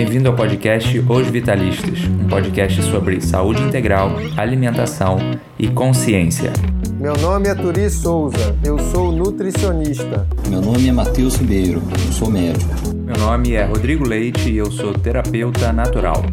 [0.00, 5.18] Bem-vindo ao podcast Os Vitalistas, um podcast sobre saúde integral, alimentação
[5.58, 6.54] e consciência.
[6.98, 10.26] Meu nome é Turi Souza, eu sou nutricionista.
[10.48, 12.72] Meu nome é Matheus Ribeiro, eu sou médico.
[12.94, 16.24] Meu nome é Rodrigo Leite e eu sou terapeuta natural.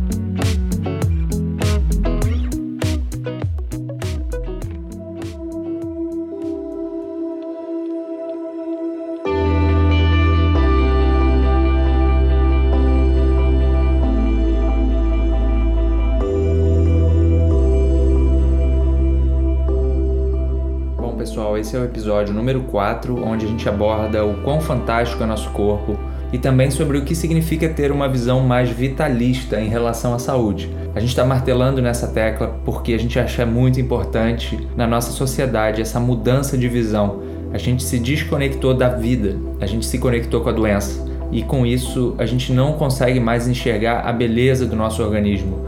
[21.77, 25.97] É o episódio número 4, onde a gente aborda o quão fantástico é nosso corpo
[26.33, 30.69] e também sobre o que significa ter uma visão mais vitalista em relação à saúde.
[30.95, 35.81] A gente está martelando nessa tecla porque a gente acha muito importante na nossa sociedade
[35.81, 37.21] essa mudança de visão.
[37.53, 41.65] A gente se desconectou da vida, a gente se conectou com a doença e com
[41.65, 45.65] isso a gente não consegue mais enxergar a beleza do nosso organismo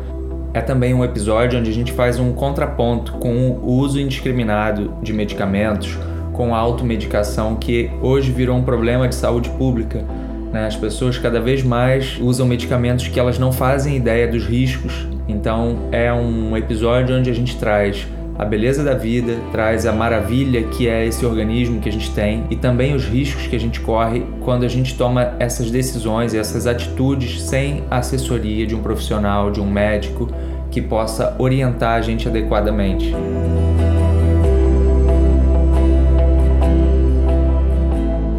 [0.53, 5.13] é também um episódio onde a gente faz um contraponto com o uso indiscriminado de
[5.13, 5.97] medicamentos,
[6.33, 10.03] com a automedicação que hoje virou um problema de saúde pública.
[10.51, 10.65] Né?
[10.65, 15.07] As pessoas cada vez mais usam medicamentos que elas não fazem ideia dos riscos.
[15.27, 18.07] Então é um episódio onde a gente traz
[18.39, 22.45] a beleza da vida, traz a maravilha que é esse organismo que a gente tem
[22.49, 26.37] e também os riscos que a gente corre quando a gente toma essas decisões e
[26.37, 30.29] essas atitudes sem a assessoria de um profissional, de um médico
[30.71, 33.13] que possa orientar a gente adequadamente.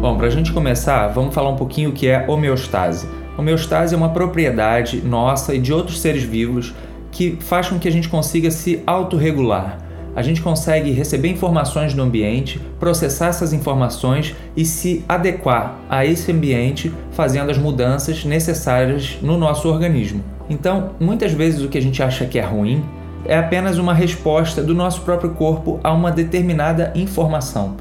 [0.01, 3.07] Bom, para a gente começar, vamos falar um pouquinho o que é homeostase.
[3.37, 6.73] Homeostase é uma propriedade nossa e de outros seres vivos
[7.11, 9.80] que faz com que a gente consiga se autorregular
[10.15, 16.31] a gente consegue receber informações do ambiente, processar essas informações e se adequar a esse
[16.31, 20.23] ambiente, fazendo as mudanças necessárias no nosso organismo.
[20.49, 22.83] Então, muitas vezes o que a gente acha que é ruim
[23.25, 27.77] é apenas uma resposta do nosso próprio corpo a uma determinada informação.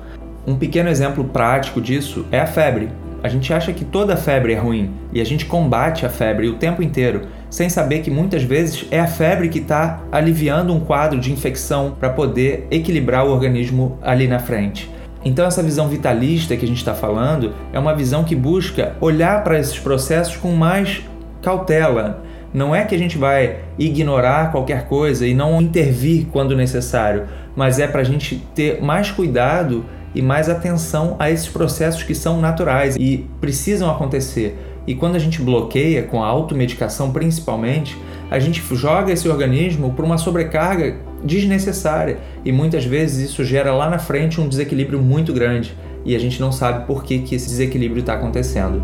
[0.47, 2.91] Um pequeno exemplo prático disso é a febre.
[3.23, 6.55] A gente acha que toda febre é ruim e a gente combate a febre o
[6.55, 11.19] tempo inteiro, sem saber que muitas vezes é a febre que está aliviando um quadro
[11.19, 14.89] de infecção para poder equilibrar o organismo ali na frente.
[15.25, 19.45] Então, essa visão vitalista que a gente está falando é uma visão que busca olhar
[19.45, 21.03] para esses processos com mais
[21.43, 22.23] cautela.
[22.55, 27.25] Não é que a gente vai ignorar qualquer coisa e não intervir quando necessário,
[27.55, 29.85] mas é para a gente ter mais cuidado
[30.15, 34.59] e mais atenção a esses processos que são naturais e precisam acontecer.
[34.87, 37.97] E quando a gente bloqueia, com a automedicação principalmente,
[38.31, 43.91] a gente joga esse organismo para uma sobrecarga desnecessária e muitas vezes isso gera lá
[43.91, 47.49] na frente um desequilíbrio muito grande e a gente não sabe por que, que esse
[47.49, 48.83] desequilíbrio está acontecendo.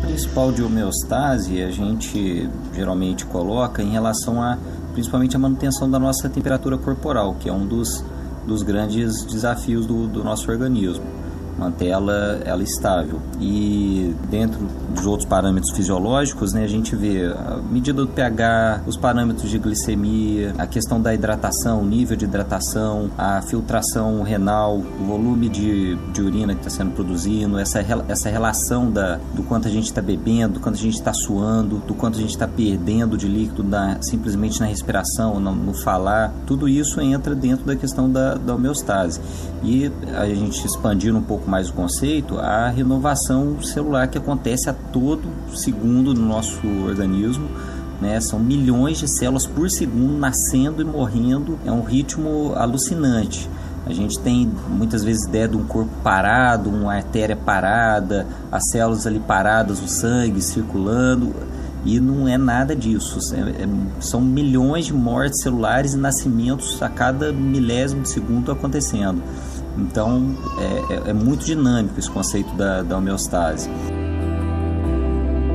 [0.00, 4.56] Principal de homeostase a gente geralmente coloca em relação a
[4.92, 8.04] principalmente a manutenção da nossa temperatura corporal, que é um dos,
[8.46, 11.21] dos grandes desafios do, do nosso organismo
[11.58, 13.20] manter ela, ela estável.
[13.40, 18.96] E dentro dos outros parâmetros fisiológicos, né, a gente vê a medida do pH, os
[18.96, 25.04] parâmetros de glicemia, a questão da hidratação, o nível de hidratação, a filtração renal, o
[25.04, 29.70] volume de, de urina que está sendo produzido, essa, essa relação da, do quanto a
[29.70, 33.16] gente está bebendo, do quanto a gente está suando, do quanto a gente está perdendo
[33.16, 38.10] de líquido na, simplesmente na respiração, no, no, falar, tudo isso entra dentro da questão
[38.10, 39.20] da, da homeostase.
[39.62, 44.72] E a gente expandindo um pouco mais o conceito, a renovação celular que acontece a
[44.72, 47.48] todo segundo no nosso organismo.
[48.00, 48.20] Né?
[48.20, 53.48] São milhões de células por segundo nascendo e morrendo, é um ritmo alucinante.
[53.84, 59.06] A gente tem muitas vezes ideia de um corpo parado, uma artéria parada, as células
[59.06, 61.34] ali paradas, o sangue circulando,
[61.84, 63.34] e não é nada disso.
[63.34, 63.68] É, é,
[64.00, 69.20] são milhões de mortes celulares e nascimentos a cada milésimo de segundo acontecendo.
[69.78, 73.70] Então é, é, é muito dinâmico esse conceito da, da homeostase.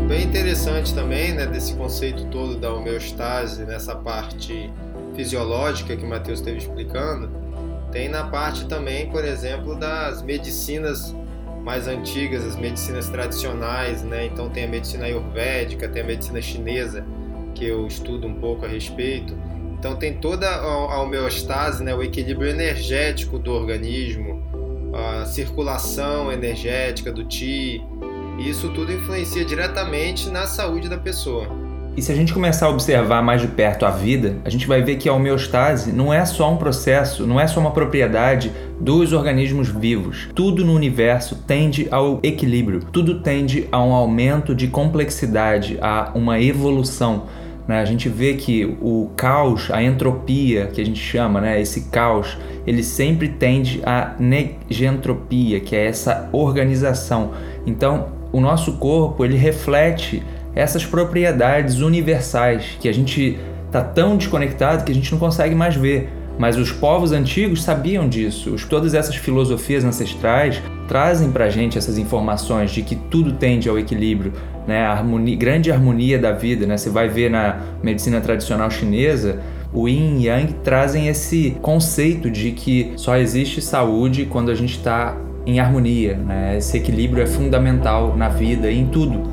[0.07, 4.71] Bem interessante também né, desse conceito todo da homeostase, nessa parte
[5.15, 7.29] fisiológica que o Matheus esteve explicando,
[7.91, 11.15] tem na parte também, por exemplo, das medicinas
[11.63, 14.25] mais antigas, as medicinas tradicionais, né?
[14.25, 17.05] Então tem a medicina ayurvédica, tem a medicina chinesa,
[17.53, 19.35] que eu estudo um pouco a respeito,
[19.87, 24.43] então tem toda a homeostase, né, o equilíbrio energético do organismo,
[24.93, 27.81] a circulação energética do Ti.
[28.37, 31.47] Isso tudo influencia diretamente na saúde da pessoa.
[31.95, 34.83] E se a gente começar a observar mais de perto a vida, a gente vai
[34.83, 39.13] ver que a homeostase não é só um processo, não é só uma propriedade dos
[39.13, 40.27] organismos vivos.
[40.35, 46.39] Tudo no universo tende ao equilíbrio, tudo tende a um aumento de complexidade, a uma
[46.41, 47.23] evolução.
[47.67, 47.79] Né?
[47.79, 51.61] A gente vê que o caos, a entropia que a gente chama, né?
[51.61, 57.31] esse caos, ele sempre tende à negentropia, que é essa organização.
[57.65, 60.23] Então, o nosso corpo ele reflete
[60.55, 65.75] essas propriedades universais que a gente está tão desconectado que a gente não consegue mais
[65.75, 66.09] ver.
[66.39, 68.55] Mas os povos antigos sabiam disso.
[68.69, 73.77] Todas essas filosofias ancestrais trazem para a gente essas informações de que tudo tende ao
[73.77, 74.33] equilíbrio,
[74.67, 74.85] né?
[74.85, 76.65] a harmonia, grande harmonia da vida.
[76.67, 76.77] Né?
[76.77, 79.39] Você vai ver na medicina tradicional chinesa,
[79.73, 84.77] o Yin e Yang trazem esse conceito de que só existe saúde quando a gente
[84.77, 85.15] está
[85.45, 86.17] em harmonia.
[86.17, 86.57] Né?
[86.57, 89.23] Esse equilíbrio é fundamental na vida e em tudo.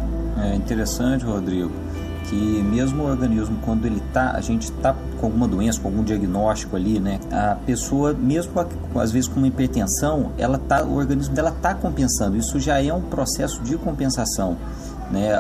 [0.43, 1.85] É interessante, Rodrigo
[2.25, 6.03] que mesmo o organismo quando ele tá, a gente tá com alguma doença, com algum
[6.03, 8.53] diagnóstico ali, né, a pessoa mesmo
[8.97, 12.37] às vezes com uma hipertensão, ela tá, o organismo dela tá compensando.
[12.37, 14.57] Isso já é um processo de compensação.
[15.11, 15.31] Né,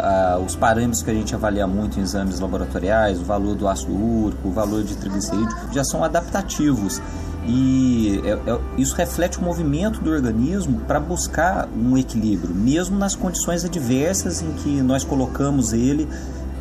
[0.44, 4.49] os parâmetros que a gente avalia muito em exames laboratoriais, o valor do ácido úrico,
[4.49, 7.00] o valor de triglicerídeo, já são adaptativos.
[7.46, 13.14] E é, é, isso reflete o movimento do organismo para buscar um equilíbrio, mesmo nas
[13.14, 16.08] condições adversas em que nós colocamos ele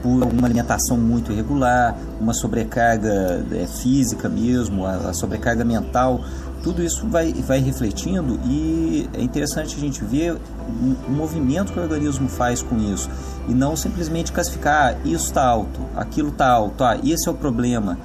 [0.02, 6.20] por uma alimentação muito irregular, uma sobrecarga é, física mesmo, a, a, sobrecarga mental,
[6.64, 11.82] tudo isso vai, vai refletindo e é interessante a gente ver o, movimento que o
[11.82, 13.10] organismo faz com isso
[13.48, 17.36] e não simplesmente classificar ah, isso está alto, aquilo está alto, ah, esse é o
[17.36, 17.98] problema.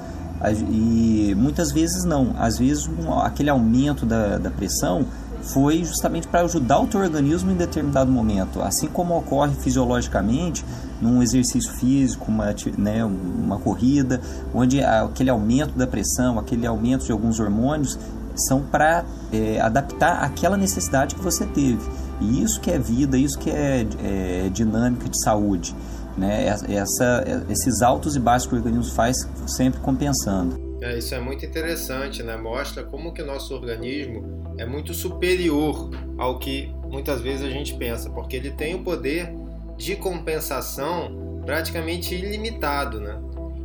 [0.71, 5.05] E muitas vezes não, às vezes um, aquele aumento da, da pressão
[5.41, 8.61] foi justamente para ajudar o teu organismo em determinado momento.
[8.61, 10.63] Assim como ocorre fisiologicamente
[11.01, 14.21] num exercício físico, uma, né, uma corrida,
[14.53, 17.97] onde aquele aumento da pressão, aquele aumento de alguns hormônios
[18.39, 21.81] são para é, adaptar aquela necessidade que você teve.
[22.21, 25.75] E isso que é vida, isso que é, é dinâmica de saúde.
[26.17, 26.47] Né?
[26.67, 30.69] Essa, esses altos e baixos que o organismo faz sempre compensando.
[30.81, 32.37] É, isso é muito interessante, né?
[32.37, 37.73] Mostra como que o nosso organismo é muito superior ao que muitas vezes a gente
[37.75, 39.33] pensa, porque ele tem o poder
[39.77, 43.19] de compensação praticamente ilimitado, né?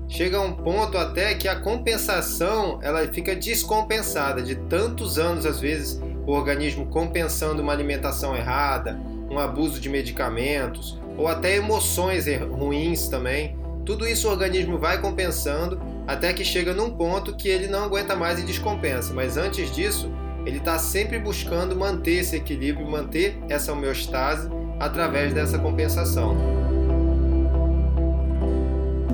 [0.09, 5.61] Chega a um ponto até que a compensação ela fica descompensada de tantos anos às
[5.61, 8.99] vezes o organismo compensando uma alimentação errada,
[9.31, 13.57] um abuso de medicamentos ou até emoções ruins também.
[13.85, 18.15] Tudo isso o organismo vai compensando até que chega num ponto que ele não aguenta
[18.15, 19.13] mais e descompensa.
[19.13, 20.11] Mas antes disso,
[20.47, 24.49] ele está sempre buscando manter esse equilíbrio, manter essa homeostase
[24.79, 26.64] através dessa compensação.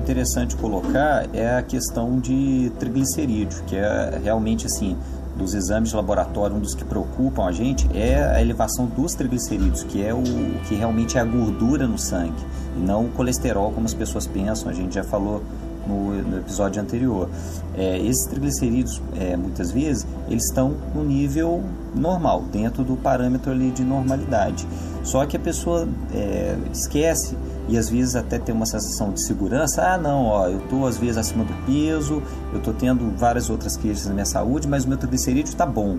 [0.01, 4.97] Interessante colocar é a questão de triglicerídeo, que é realmente assim
[5.37, 9.83] dos exames de laboratório, um dos que preocupam a gente é a elevação dos triglicerídeos,
[9.83, 10.23] que é o
[10.67, 12.43] que realmente é a gordura no sangue,
[12.75, 14.69] e não o colesterol como as pessoas pensam.
[14.69, 15.43] A gente já falou
[15.87, 17.29] no, no episódio anterior.
[17.75, 21.63] É, esses triglicerídeos, é, muitas vezes, eles estão no nível
[21.95, 24.67] normal, dentro do parâmetro ali de normalidade.
[25.03, 27.35] Só que a pessoa é, esquece
[27.71, 29.81] e às vezes até tem uma sensação de segurança.
[29.81, 32.21] Ah, não, ó, eu estou às vezes acima do peso,
[32.51, 35.97] eu estou tendo várias outras queixas na minha saúde, mas o meu triglicerídeo está bom.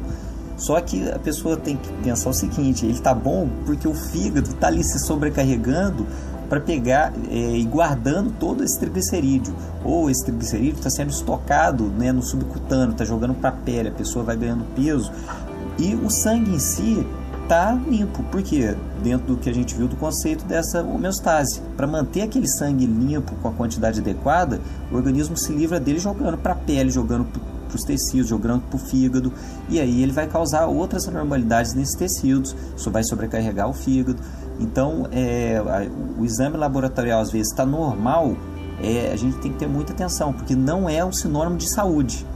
[0.54, 4.50] Só que a pessoa tem que pensar o seguinte: ele está bom porque o fígado
[4.50, 6.06] está ali se sobrecarregando
[6.46, 9.54] para pegar é, e guardando todo esse triglicerídeo.
[9.82, 13.92] Ou esse triglicerídeo está sendo estocado né, no subcutâneo, está jogando para a pele, a
[13.92, 15.10] pessoa vai ganhando peso.
[15.78, 17.06] E o sangue em si
[17.42, 22.22] está limpo, porque dentro do que a gente viu do conceito dessa homeostase, para manter
[22.22, 26.56] aquele sangue limpo com a quantidade adequada, o organismo se livra dele jogando para a
[26.56, 29.32] pele, jogando para os tecidos, jogando para o fígado,
[29.68, 34.18] e aí ele vai causar outras anormalidades nesses tecidos, isso vai sobrecarregar o fígado.
[34.60, 35.60] Então, é,
[36.18, 38.36] o exame laboratorial às vezes está normal,
[38.82, 42.26] é, a gente tem que ter muita atenção, porque não é um sinônimo de saúde,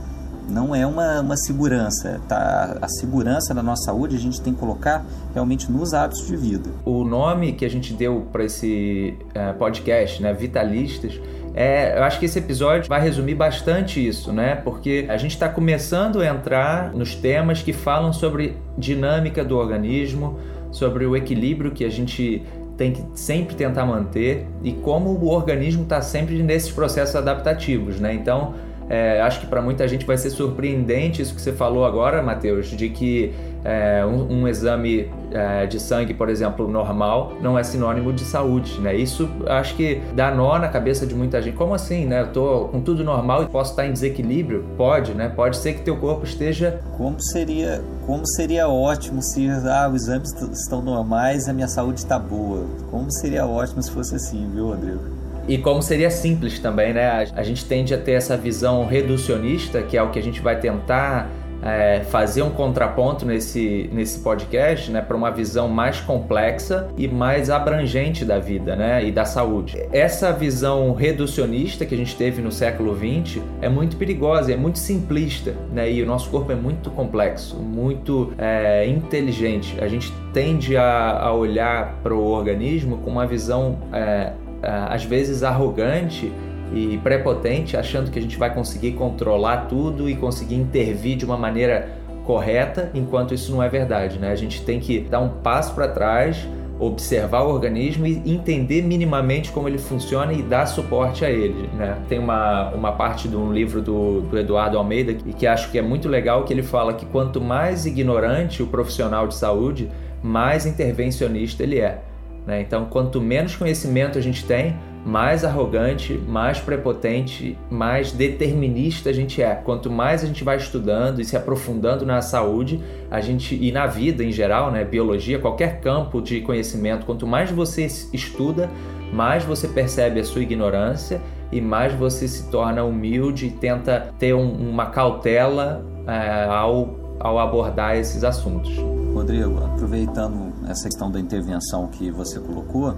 [0.49, 2.19] não é uma, uma segurança.
[2.27, 2.77] Tá?
[2.81, 6.69] A segurança da nossa saúde a gente tem que colocar realmente nos hábitos de vida.
[6.85, 11.19] O nome que a gente deu para esse uh, podcast, né, Vitalistas,
[11.53, 14.55] é, eu acho que esse episódio vai resumir bastante isso, né?
[14.55, 20.37] Porque a gente está começando a entrar nos temas que falam sobre dinâmica do organismo,
[20.71, 22.43] sobre o equilíbrio que a gente
[22.77, 28.13] tem que sempre tentar manter e como o organismo está sempre nesses processos adaptativos, né?
[28.13, 28.53] Então,
[28.89, 32.67] É, acho que para muita gente vai ser surpreendente isso que você falou agora, Matheus,
[32.67, 38.13] de que é, um, um, exame é, de sangue, por exemplo, normal, não é sinônimo
[38.13, 38.95] de saúde, né?
[38.95, 41.57] Isso acho que dá nó na cabeça de muita gente.
[41.57, 42.21] Como assim, né?
[42.21, 44.65] Eu tô com tudo normal e posso estar em desequilíbrio?
[44.77, 45.27] Pode, né?
[45.27, 46.79] Pode ser que teu corpo esteja...
[46.97, 52.17] Como seria, como seria ótimo se ah, os exames estão normais a minha saúde está
[52.17, 52.65] boa.
[52.89, 55.16] Como seria ótimo se fosse assim, viu, Rodrigo?
[55.47, 57.27] E como seria simples também, né?
[57.33, 60.59] A gente tende a ter essa visão reducionista, que é o que a gente vai
[60.59, 61.29] tentar
[61.61, 67.49] é, fazer um contraponto nesse, nesse podcast, né, para uma visão mais complexa e mais
[67.49, 69.81] abrangente da vida, né, e da saúde.
[69.91, 74.79] Essa visão reducionista que a gente teve no século XX é muito perigosa, é muito
[74.79, 79.77] simplista, né, e o nosso corpo é muito complexo, muito é, inteligente.
[79.81, 84.33] A gente tende a, a olhar para o organismo com uma visão é,
[84.67, 86.31] às vezes arrogante
[86.73, 91.37] e prepotente, achando que a gente vai conseguir controlar tudo e conseguir intervir de uma
[91.37, 91.89] maneira
[92.25, 94.31] correta, enquanto isso não é verdade, né?
[94.31, 96.45] A gente tem que dar um passo para trás,
[96.79, 101.97] observar o organismo e entender minimamente como ele funciona e dar suporte a ele, né?
[102.09, 105.79] Tem uma, uma parte de um livro do, do Eduardo Almeida que, que acho que
[105.79, 109.89] é muito legal, que ele fala que quanto mais ignorante o profissional de saúde,
[110.21, 112.01] mais intervencionista ele é.
[112.47, 112.61] Né?
[112.61, 114.73] Então, quanto menos conhecimento a gente tem,
[115.05, 119.55] mais arrogante, mais prepotente, mais determinista a gente é.
[119.55, 123.85] Quanto mais a gente vai estudando e se aprofundando na saúde, a gente e na
[123.85, 128.69] vida em geral, né, biologia, qualquer campo de conhecimento, quanto mais você estuda,
[129.13, 131.21] mais você percebe a sua ignorância
[131.53, 137.39] e mais você se torna humilde e tenta ter um, uma cautela é, ao, ao
[137.39, 138.75] abordar esses assuntos.
[139.13, 142.95] Rodrigo, aproveitando essa questão da intervenção que você colocou,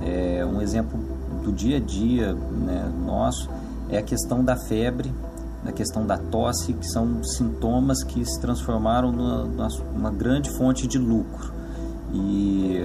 [0.00, 0.98] é, um exemplo
[1.42, 3.48] do dia a dia né, nosso
[3.88, 5.12] é a questão da febre,
[5.64, 10.98] a questão da tosse, que são sintomas que se transformaram numa, numa grande fonte de
[10.98, 11.52] lucro.
[12.12, 12.80] E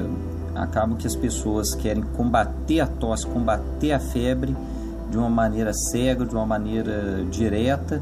[0.53, 4.55] acaba que as pessoas querem combater a tosse, combater a febre
[5.09, 8.01] de uma maneira cega, de uma maneira direta,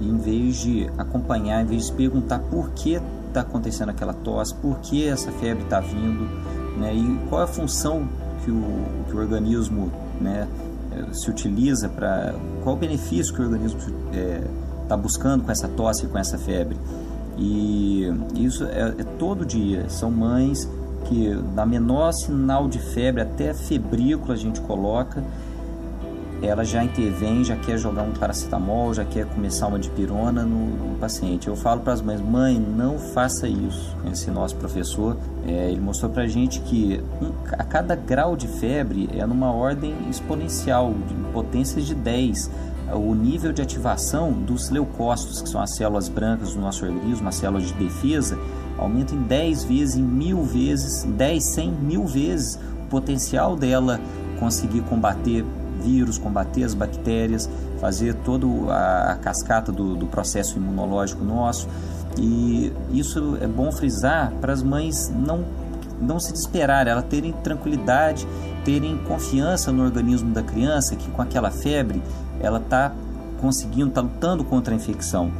[0.00, 3.00] em vez de acompanhar, em vez de perguntar por que
[3.34, 6.24] está acontecendo aquela tosse, por que essa febre está vindo,
[6.78, 6.94] né?
[6.94, 8.08] e qual é a função
[8.44, 10.46] que o, que o organismo né,
[11.12, 12.34] se utiliza para.
[12.62, 14.42] qual o benefício que o organismo está é,
[14.88, 16.76] tá buscando com essa tosse, com essa febre.
[17.36, 19.88] E isso é, é todo dia.
[19.88, 20.68] São mães
[21.06, 25.22] que, na menor sinal de febre, até febrícula a gente coloca
[26.46, 30.98] ela já intervém, já quer jogar um paracetamol, já quer começar uma dipirona no, no
[30.98, 31.48] paciente.
[31.48, 33.96] Eu falo para as mães, mãe, não faça isso.
[34.10, 38.46] Esse nosso professor, é, ele mostrou para a gente que um, a cada grau de
[38.46, 42.50] febre é numa ordem exponencial, de potências de 10.
[42.92, 47.36] O nível de ativação dos leucócitos, que são as células brancas do nosso organismo, as
[47.36, 48.38] células de defesa,
[48.78, 53.98] aumenta em 10 vezes, em mil vezes, 10, 100 mil vezes o potencial dela
[54.38, 55.44] conseguir combater
[55.84, 57.48] vírus, combater as bactérias,
[57.80, 61.68] fazer toda a, cascata do, do processo imunológico nosso.
[62.18, 65.44] E isso é bom frisar para as mães não,
[66.00, 68.26] não se desesperarem, elas terem tranquilidade,
[68.64, 72.02] terem confiança no organismo da criança, que com aquela febre
[72.40, 72.92] ela está
[73.40, 75.30] conseguindo, está lutando contra a infecção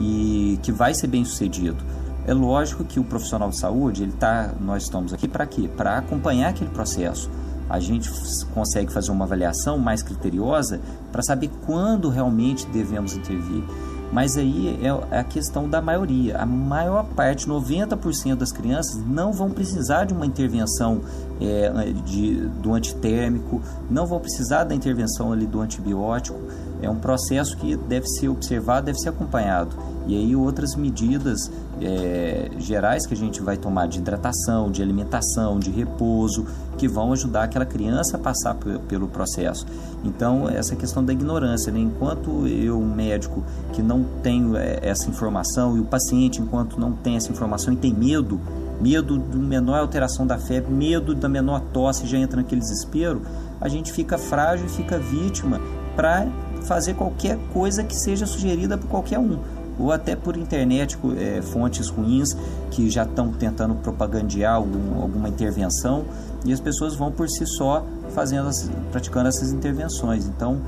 [0.00, 1.82] e que vai ser bem sucedido.
[2.26, 5.68] É lógico que o profissional de saúde, ele tá, nós estamos aqui para quê?
[5.74, 7.30] Para acompanhar aquele processo
[7.68, 8.10] a gente
[8.54, 10.80] consegue fazer uma avaliação mais criteriosa
[11.12, 13.62] para saber quando realmente devemos intervir.
[14.10, 16.38] Mas aí é a questão da maioria.
[16.38, 21.02] A maior parte, 90% das crianças, não vão precisar de uma intervenção
[21.40, 23.60] é, de, do antitérmico,
[23.90, 26.38] não vão precisar da intervenção ali do antibiótico.
[26.80, 29.76] É um processo que deve ser observado, deve ser acompanhado.
[30.08, 35.58] E aí outras medidas é, gerais que a gente vai tomar de hidratação, de alimentação,
[35.58, 36.46] de repouso,
[36.78, 38.56] que vão ajudar aquela criança a passar
[38.88, 39.66] pelo processo.
[40.02, 41.78] Então, essa questão da ignorância, né?
[41.78, 47.16] enquanto eu, médico, que não tenho é, essa informação, e o paciente, enquanto não tem
[47.16, 48.40] essa informação e tem medo,
[48.80, 53.20] medo de menor alteração da febre, medo da menor tosse, já entra naquele desespero,
[53.60, 55.60] a gente fica frágil e fica vítima
[55.94, 56.26] para
[56.62, 59.38] fazer qualquer coisa que seja sugerida por qualquer um
[59.78, 62.36] ou até por internet, é, fontes ruins
[62.70, 66.04] que já estão tentando propagandear algum, alguma intervenção
[66.44, 68.50] e as pessoas vão por si só fazendo,
[68.90, 70.26] praticando essas intervenções.
[70.26, 70.60] Então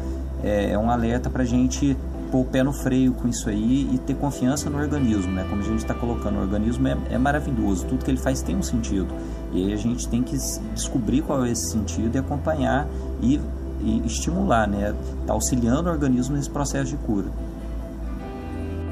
[0.43, 1.97] é, é um alerta para a gente
[2.31, 5.45] pôr o pé no freio com isso aí e ter confiança no organismo, né?
[5.50, 8.57] Como a gente está colocando, o organismo é, é, maravilhoso, tudo que ele faz tem
[8.57, 9.09] um sentido.
[9.52, 10.37] E aí a gente tem que
[10.73, 12.87] descobrir qual é esse sentido e acompanhar
[13.21, 13.40] e
[14.05, 14.95] estimular, né?
[15.26, 17.26] Tá auxiliando o organismo nesse processo de cura.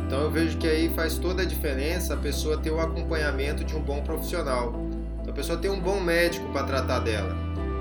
[0.08, 3.76] Então eu vejo que aí faz toda a diferença a pessoa ter o acompanhamento de
[3.76, 4.72] um bom profissional.
[5.20, 7.36] Então a pessoa ter um bom médico para tratar dela.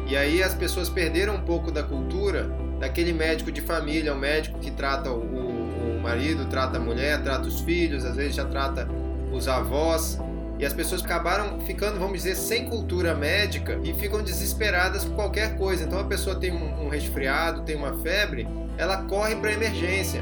[0.06, 4.60] E aí as pessoas perderam um pouco da cultura daquele médico de família, o médico
[4.60, 8.90] que trata o, o, marido, trata a mulher, trata os filhos, às vezes já trata
[9.32, 10.20] os avós.
[10.60, 15.58] E as pessoas acabaram ficando, vamos dizer, sem cultura médica e ficam desesperadas por qualquer
[15.58, 15.86] coisa.
[15.86, 18.46] Então a pessoa tem um, um resfriado, tem uma febre,
[18.78, 20.22] ela corre para emergência.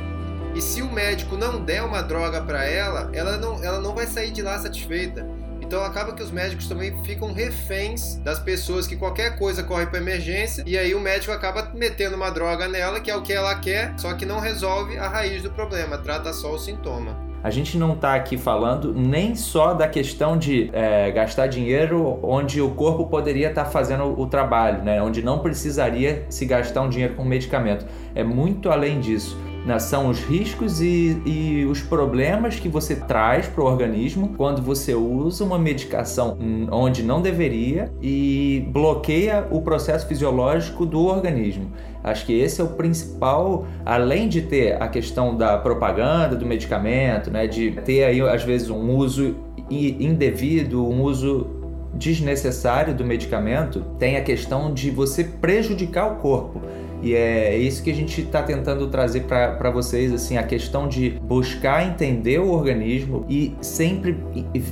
[0.55, 4.07] E se o médico não der uma droga para ela, ela não, ela não vai
[4.07, 5.27] sair de lá satisfeita.
[5.59, 9.99] Então acaba que os médicos também ficam reféns das pessoas que qualquer coisa corre para
[9.99, 13.53] emergência e aí o médico acaba metendo uma droga nela, que é o que ela
[13.55, 17.25] quer, só que não resolve a raiz do problema, trata só o sintoma.
[17.43, 22.59] A gente não está aqui falando nem só da questão de é, gastar dinheiro onde
[22.59, 24.99] o corpo poderia estar tá fazendo o trabalho, né?
[25.01, 27.85] onde não precisaria se gastar um dinheiro com medicamento.
[28.15, 29.37] É muito além disso.
[29.65, 29.79] Né?
[29.79, 34.93] São os riscos e, e os problemas que você traz para o organismo quando você
[34.93, 36.37] usa uma medicação
[36.71, 41.71] onde não deveria e bloqueia o processo fisiológico do organismo.
[42.03, 47.31] Acho que esse é o principal, além de ter a questão da propaganda do medicamento,
[47.31, 49.35] né, de ter aí às vezes um uso
[49.71, 51.47] indevido, um uso
[51.95, 56.61] desnecessário do medicamento, tem a questão de você prejudicar o corpo.
[57.05, 61.11] E é isso que a gente está tentando trazer para vocês, assim, a questão de
[61.21, 64.17] buscar entender o organismo e sempre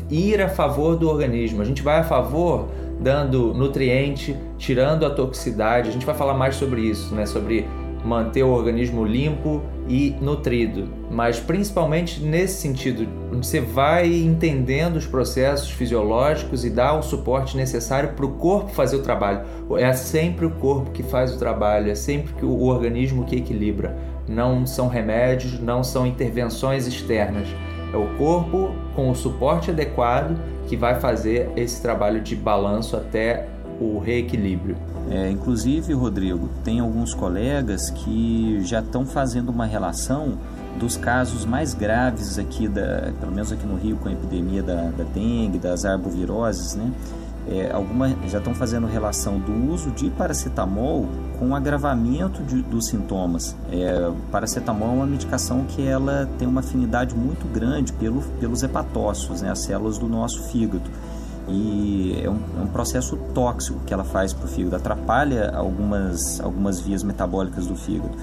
[0.10, 1.62] ir a favor do organismo.
[1.62, 5.90] A gente vai a favor dando nutriente, tirando a toxicidade.
[5.90, 7.28] A gente vai falar mais sobre isso, né?
[7.28, 7.68] Sobre
[8.04, 15.70] manter o organismo limpo e nutrido, mas principalmente nesse sentido, você vai entendendo os processos
[15.70, 19.42] fisiológicos e dá o suporte necessário para o corpo fazer o trabalho.
[19.78, 23.96] É sempre o corpo que faz o trabalho, é sempre o organismo que equilibra.
[24.28, 27.48] Não são remédios, não são intervenções externas.
[27.94, 33.48] É o corpo com o suporte adequado que vai fazer esse trabalho de balanço até
[33.80, 34.78] o reequilíbrio.
[35.10, 40.38] É, inclusive, Rodrigo, tem alguns colegas que já estão fazendo uma relação
[40.80, 44.90] dos casos mais graves aqui, da, pelo menos aqui no Rio, com a epidemia da,
[44.90, 46.92] da dengue, das arboviroses, né?
[47.46, 52.88] É, alguma, já estão fazendo relação do uso de paracetamol com o agravamento de, dos
[52.88, 53.54] sintomas.
[53.70, 59.42] É, paracetamol é uma medicação que ela tem uma afinidade muito grande pelo, pelos hepatócitos,
[59.42, 60.90] né, as células do nosso fígado
[61.48, 66.40] e é um, é um processo tóxico que ela faz para o fígado, atrapalha algumas,
[66.40, 68.16] algumas vias metabólicas do fígado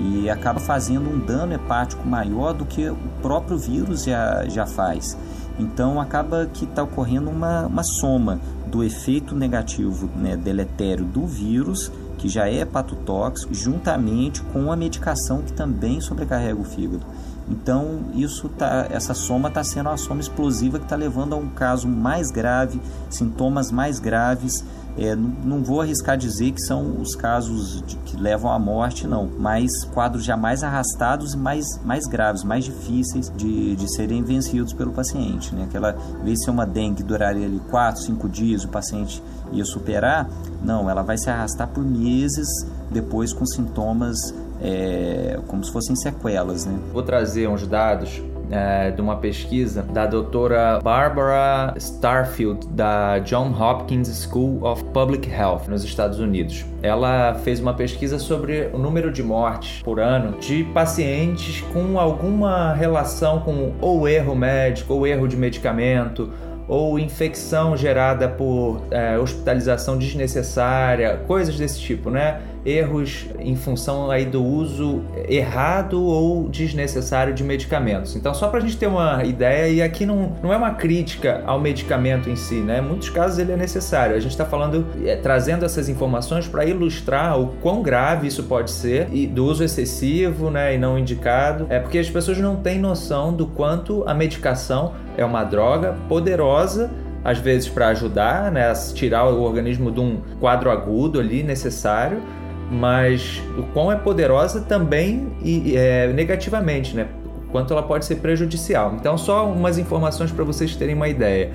[0.00, 5.16] e acaba fazendo um dano hepático maior do que o próprio vírus já, já faz.
[5.58, 11.92] Então acaba que está ocorrendo uma, uma soma do efeito negativo né, deletério do vírus,
[12.16, 17.04] que já é hepatotóxico, juntamente com a medicação que também sobrecarrega o fígado.
[17.50, 21.48] Então, isso tá, essa soma está sendo uma soma explosiva que está levando a um
[21.48, 24.64] caso mais grave, sintomas mais graves.
[24.96, 29.06] É, não, não, vou arriscar dizer que são os casos de, que levam à morte,
[29.06, 34.22] não, mas quadros já mais arrastados e mais, mais graves, mais difíceis de, de serem
[34.22, 35.54] vencidos pelo paciente.
[35.54, 35.64] Né?
[35.64, 35.92] Aquela
[36.24, 40.28] vez se uma dengue duraria ali 4, 5 dias, o paciente ia superar,
[40.62, 42.48] não, ela vai se arrastar por meses
[42.90, 46.66] depois com sintomas é, como se fossem sequelas.
[46.66, 46.78] Né?
[46.92, 54.08] Vou trazer uns dados é, de uma pesquisa da doutora Barbara Starfield, da John Hopkins
[54.24, 56.64] School of Public Health, nos Estados Unidos.
[56.82, 62.72] Ela fez uma pesquisa sobre o número de mortes por ano de pacientes com alguma
[62.74, 66.30] relação com ou erro médico ou erro de medicamento
[66.66, 72.40] ou infecção gerada por é, hospitalização desnecessária, coisas desse tipo, né?
[72.64, 78.16] Erros em função aí do uso errado ou desnecessário de medicamentos.
[78.16, 81.42] Então, só para a gente ter uma ideia, e aqui não, não é uma crítica
[81.46, 82.78] ao medicamento em si, né?
[82.78, 84.16] Em muitos casos ele é necessário.
[84.16, 88.70] A gente está falando, é, trazendo essas informações para ilustrar o quão grave isso pode
[88.70, 90.74] ser e do uso excessivo, né?
[90.74, 91.66] E não indicado.
[91.68, 96.90] É porque as pessoas não têm noção do quanto a medicação é uma droga poderosa
[97.24, 102.22] às vezes para ajudar, né, tirar o organismo de um quadro agudo ali necessário,
[102.70, 107.08] mas o quão é poderosa também e, é, negativamente, né?
[107.50, 108.94] Quanto ela pode ser prejudicial.
[108.94, 111.50] Então, só umas informações para vocês terem uma ideia.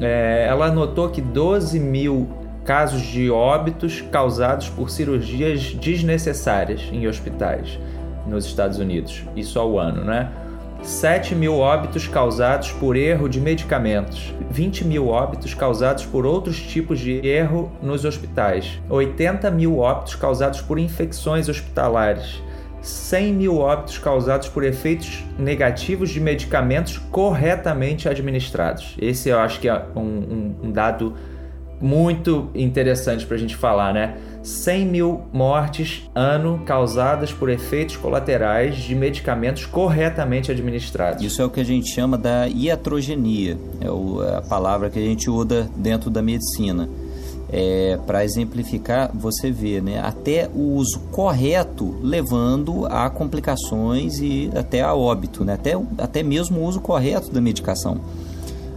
[0.00, 2.26] É, ela notou que 12 mil
[2.64, 7.78] casos de óbitos causados por cirurgias desnecessárias em hospitais
[8.26, 10.30] nos Estados Unidos, isso ao ano, né?
[10.86, 17.00] 7 mil óbitos causados por erro de medicamentos, 20 mil óbitos causados por outros tipos
[17.00, 22.40] de erro nos hospitais, 80 mil óbitos causados por infecções hospitalares,
[22.80, 28.94] 100 mil óbitos causados por efeitos negativos de medicamentos corretamente administrados.
[28.96, 31.14] Esse eu acho que é um, um, um dado
[31.80, 34.16] muito interessante para a gente falar, né?
[34.46, 41.24] 100 mil mortes ano causadas por efeitos colaterais de medicamentos corretamente administrados.
[41.24, 45.28] Isso é o que a gente chama da iatrogenia, é a palavra que a gente
[45.28, 46.88] usa dentro da medicina.
[47.52, 54.80] É, para exemplificar, você vê né, até o uso correto levando a complicações e até
[54.80, 58.00] a óbito, né, até, até mesmo o uso correto da medicação.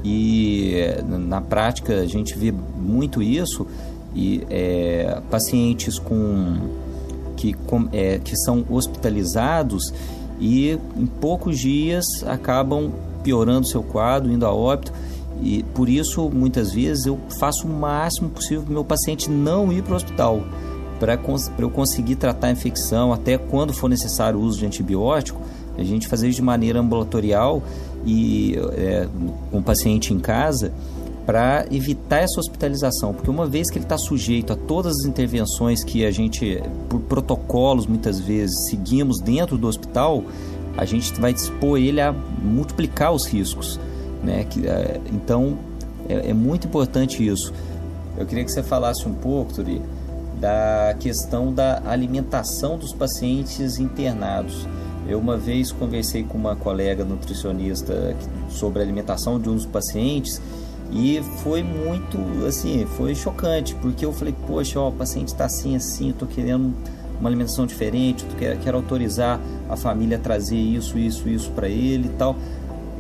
[0.03, 0.75] E
[1.07, 3.67] na prática a gente vê muito isso
[4.15, 6.69] e é, pacientes com
[7.35, 9.93] que, com, é, que são hospitalizados
[10.39, 12.91] e em poucos dias acabam
[13.23, 14.91] piorando seu quadro, indo a óbito.
[15.41, 19.71] E por isso, muitas vezes, eu faço o máximo possível para o meu paciente não
[19.71, 20.43] ir para o hospital,
[20.99, 21.17] para
[21.57, 25.39] eu conseguir tratar a infecção, até quando for necessário o uso de antibiótico,
[25.77, 27.63] a gente fazer de maneira ambulatorial
[28.05, 29.07] e é,
[29.49, 30.73] com o paciente em casa
[31.29, 35.83] para evitar essa hospitalização, porque uma vez que ele está sujeito a todas as intervenções
[35.83, 40.23] que a gente, por protocolos muitas vezes, seguimos dentro do hospital,
[40.75, 43.79] a gente vai expor ele a multiplicar os riscos.
[44.23, 44.47] Né?
[44.65, 45.59] É, então
[46.09, 47.53] é, é, muito importante isso.
[48.17, 49.83] Eu queria que você falasse um pouco, Turi,
[50.41, 54.67] da questão da alimentação dos pacientes internados.
[55.07, 58.17] Eu uma vez conversei com uma colega nutricionista
[58.49, 60.41] sobre a alimentação de um dos pacientes
[60.91, 65.75] e foi muito, assim, foi chocante, porque eu falei, poxa, ó, o paciente está assim,
[65.75, 66.73] assim, eu estou querendo
[67.19, 71.67] uma alimentação diferente, eu quero, quero autorizar a família a trazer isso, isso, isso para
[71.67, 72.35] ele e tal.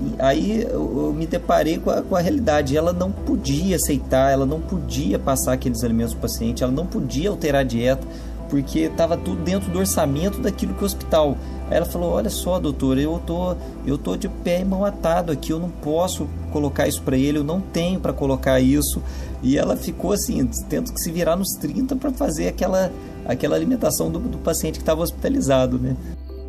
[0.01, 2.75] E aí eu, me deparei com a, com a realidade.
[2.77, 6.85] Ela não podia aceitar, ela não podia passar aqueles alimentos para o paciente, ela não
[6.85, 8.05] podia alterar a dieta,
[8.49, 11.37] porque estava tudo dentro do orçamento daquilo que o hospital
[11.69, 15.31] Aí ela falou: Olha só, doutor, eu tô, eu tô de pé e mão atado
[15.31, 19.01] aqui, eu não posso colocar isso para ele, eu não tenho para colocar isso.
[19.43, 22.91] E ela ficou assim, tendo que se virar nos 30 para fazer aquela,
[23.25, 25.95] aquela alimentação do, do paciente que estava hospitalizado, né?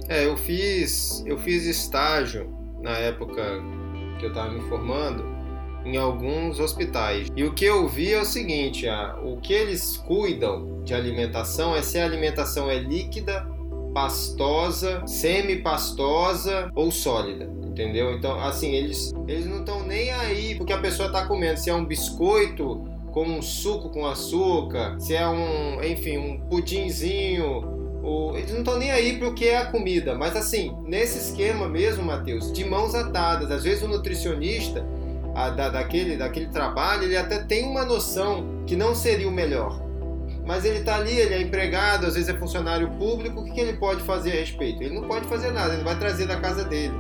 [0.09, 2.51] É, eu fiz, eu fiz estágio
[2.83, 3.43] na época
[4.19, 5.40] que eu estava me formando
[5.85, 7.29] em alguns hospitais.
[7.35, 11.75] E o que eu vi é o seguinte: a, o que eles cuidam de alimentação
[11.75, 13.47] é se a alimentação é líquida
[13.93, 18.13] pastosa, semi-pastosa ou sólida, entendeu?
[18.15, 21.75] Então, assim, eles, eles não estão nem aí porque a pessoa está comendo, se é
[21.75, 28.53] um biscoito com um suco com açúcar, se é um, enfim, um pudinzinho, ou, eles
[28.53, 32.05] não estão nem aí para o que é a comida, mas assim, nesse esquema mesmo,
[32.05, 34.87] Matheus, de mãos atadas, às vezes o nutricionista
[35.35, 39.81] a, da, daquele, daquele trabalho, ele até tem uma noção que não seria o melhor,
[40.45, 43.61] mas ele está ali, ele é empregado, às vezes é funcionário público, o que, que
[43.61, 44.83] ele pode fazer a respeito?
[44.83, 46.95] Ele não pode fazer nada, ele vai trazer da casa dele.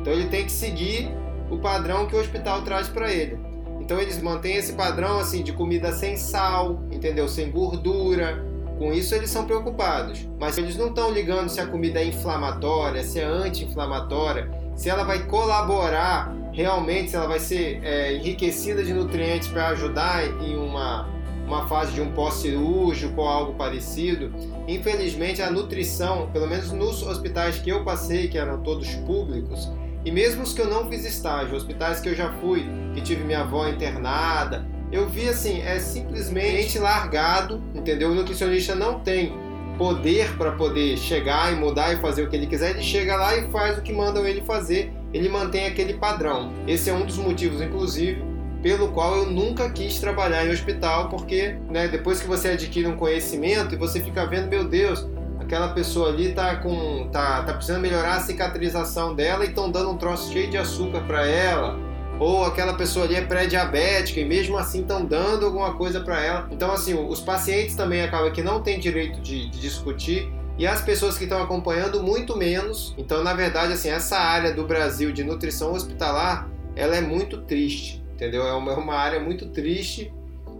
[0.00, 1.10] Então ele tem que seguir
[1.50, 3.38] o padrão que o hospital traz para ele.
[3.80, 7.28] Então eles mantêm esse padrão assim de comida sem sal, entendeu?
[7.28, 8.42] Sem gordura.
[8.78, 10.26] Com isso eles são preocupados.
[10.38, 15.04] Mas eles não estão ligando se a comida é inflamatória, se é anti-inflamatória, se ela
[15.04, 21.12] vai colaborar realmente, se ela vai ser é, enriquecida de nutrientes para ajudar em uma
[21.46, 24.32] uma fase de um pós-cirúrgico ou algo parecido.
[24.66, 29.70] Infelizmente, a nutrição, pelo menos nos hospitais que eu passei, que eram todos públicos,
[30.04, 32.64] e mesmo os que eu não fiz estágio, hospitais que eu já fui,
[32.94, 38.10] que tive minha avó internada, eu vi assim, é simplesmente largado, entendeu?
[38.10, 39.32] O nutricionista não tem
[39.78, 43.36] poder para poder chegar e mudar e fazer o que ele quiser, ele chega lá
[43.36, 46.52] e faz o que mandam ele fazer, ele mantém aquele padrão.
[46.66, 48.22] Esse é um dos motivos, inclusive,
[48.60, 52.96] pelo qual eu nunca quis trabalhar em hospital, porque né, depois que você adquire um
[52.96, 55.06] conhecimento e você fica vendo, meu Deus,
[55.38, 59.90] aquela pessoa ali tá com tá, tá precisando melhorar a cicatrização dela e estão dando
[59.90, 61.78] um troço cheio de açúcar para ela.
[62.18, 66.48] Ou aquela pessoa ali é pré-diabética e mesmo assim estão dando alguma coisa para ela.
[66.50, 70.80] Então, assim, os pacientes também acabam que não têm direito de, de discutir e as
[70.80, 72.94] pessoas que estão acompanhando muito menos.
[72.96, 78.04] Então, na verdade, assim, essa área do Brasil de nutrição hospitalar, ela é muito triste
[78.14, 78.46] entendeu?
[78.46, 80.12] É uma, é uma área muito triste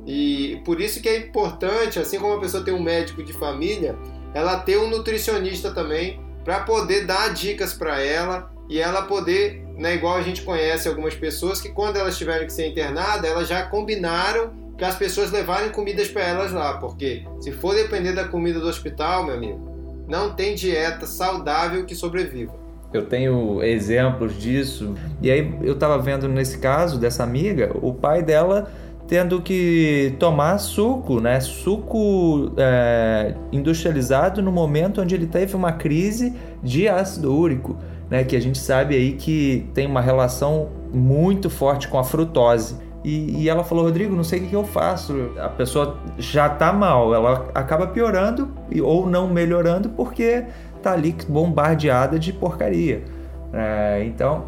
[0.07, 3.97] e por isso que é importante, assim como a pessoa tem um médico de família,
[4.35, 9.95] ela ter um nutricionista também para poder dar dicas para ela e ela poder, né,
[9.95, 13.63] igual a gente conhece algumas pessoas que quando elas tiverem que ser internadas, elas já
[13.65, 18.59] combinaram que as pessoas levarem comidas para elas lá, porque se for depender da comida
[18.59, 19.74] do hospital, meu amigo,
[20.07, 22.53] não tem dieta saudável que sobreviva.
[22.93, 24.95] Eu tenho exemplos disso.
[25.21, 28.71] E aí eu estava vendo nesse caso dessa amiga, o pai dela
[29.07, 31.41] tendo que tomar suco, né?
[31.41, 37.77] Suco é, industrializado no momento onde ele teve uma crise de ácido úrico,
[38.09, 38.25] né?
[38.25, 42.77] Que a gente sabe aí que tem uma relação muito forte com a frutose.
[43.05, 45.31] E, e, ela falou, Rodrigo, não sei o que, eu faço.
[45.39, 48.51] A pessoa já tá mal, ela acaba piorando
[48.83, 50.47] ou não melhorando porque
[50.83, 53.05] tá ali bombardeada de porcaria.
[53.53, 54.47] É, então,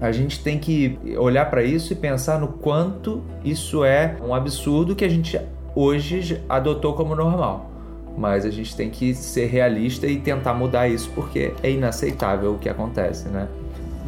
[0.00, 4.94] a gente tem que olhar para isso e pensar no quanto isso é um absurdo
[4.94, 5.38] que a gente
[5.74, 7.68] hoje adotou como normal.
[8.16, 12.58] Mas a gente tem que ser realista e tentar mudar isso porque é inaceitável o
[12.58, 13.48] que acontece, né?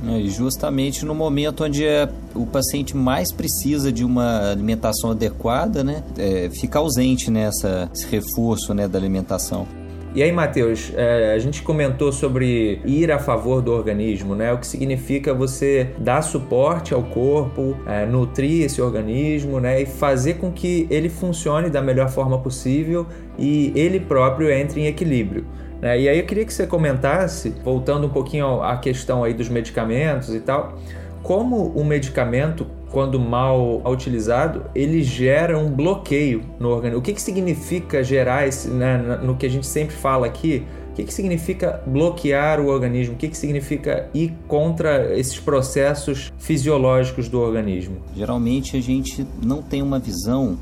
[0.06, 5.84] É, e justamente no momento onde é, o paciente mais precisa de uma alimentação adequada,
[5.84, 9.66] né, é, fica ausente nessa esse reforço né, da alimentação.
[10.12, 14.52] E aí, Matheus, é, a gente comentou sobre ir a favor do organismo, né?
[14.52, 19.82] O que significa você dar suporte ao corpo, é, nutrir esse organismo, né?
[19.82, 23.06] E fazer com que ele funcione da melhor forma possível
[23.38, 25.46] e ele próprio entre em equilíbrio.
[25.80, 26.00] Né?
[26.00, 30.34] E aí eu queria que você comentasse, voltando um pouquinho à questão aí dos medicamentos
[30.34, 30.78] e tal,
[31.22, 36.98] como o medicamento quando mal utilizado, ele gera um bloqueio no organismo.
[36.98, 40.66] O que, que significa gerar esse, né, no que a gente sempre fala aqui?
[40.90, 43.14] O que, que significa bloquear o organismo?
[43.14, 47.98] O que, que significa ir contra esses processos fisiológicos do organismo?
[48.14, 50.58] Geralmente a gente não tem uma visão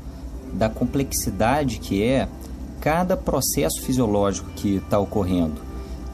[0.53, 2.27] da complexidade que é
[2.79, 5.69] cada processo fisiológico que está ocorrendo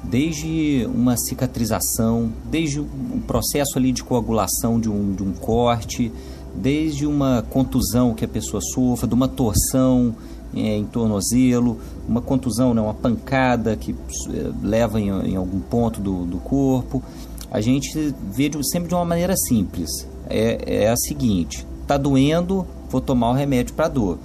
[0.09, 6.11] desde uma cicatrização, desde um processo ali de coagulação de um, de um corte,
[6.55, 10.15] desde uma contusão que a pessoa sofra, de uma torção
[10.53, 13.93] é, em tornozelo, uma contusão, né, uma pancada que
[14.29, 17.03] é, leva em, em, algum ponto do, do corpo.
[17.51, 20.07] A gente vê de, sempre de uma maneira simples.
[20.29, 24.17] É, é a seguinte: tá doendo, vou tomar o remédio para dor.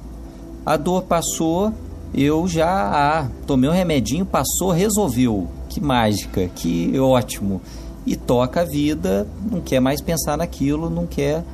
[0.65, 1.73] A dor passou,
[2.15, 7.63] eu já ah, tomei um remedinho, passou, resolveu que mágica, que ótimo.
[8.05, 11.45] E toca a vida, não quer mais pensar naquilo, não quer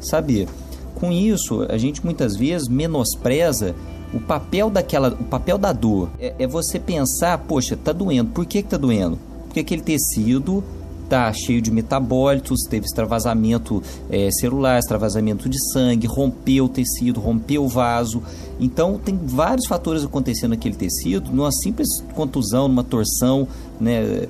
[0.00, 0.48] saber.
[0.94, 3.74] Com isso, a gente muitas vezes menospreza
[4.12, 6.08] o papel daquela, o papel da dor.
[6.20, 8.30] É, é você pensar, poxa, tá doendo.
[8.30, 9.18] Por que, que tá doendo?
[9.46, 10.62] Porque aquele tecido
[11.08, 17.64] tá cheio de metabólitos, teve extravasamento é, celular, extravasamento de sangue, rompeu o tecido, rompeu
[17.64, 18.22] o vaso.
[18.58, 23.48] Então tem vários fatores acontecendo naquele tecido, numa simples contusão, numa torção,
[23.80, 24.28] né,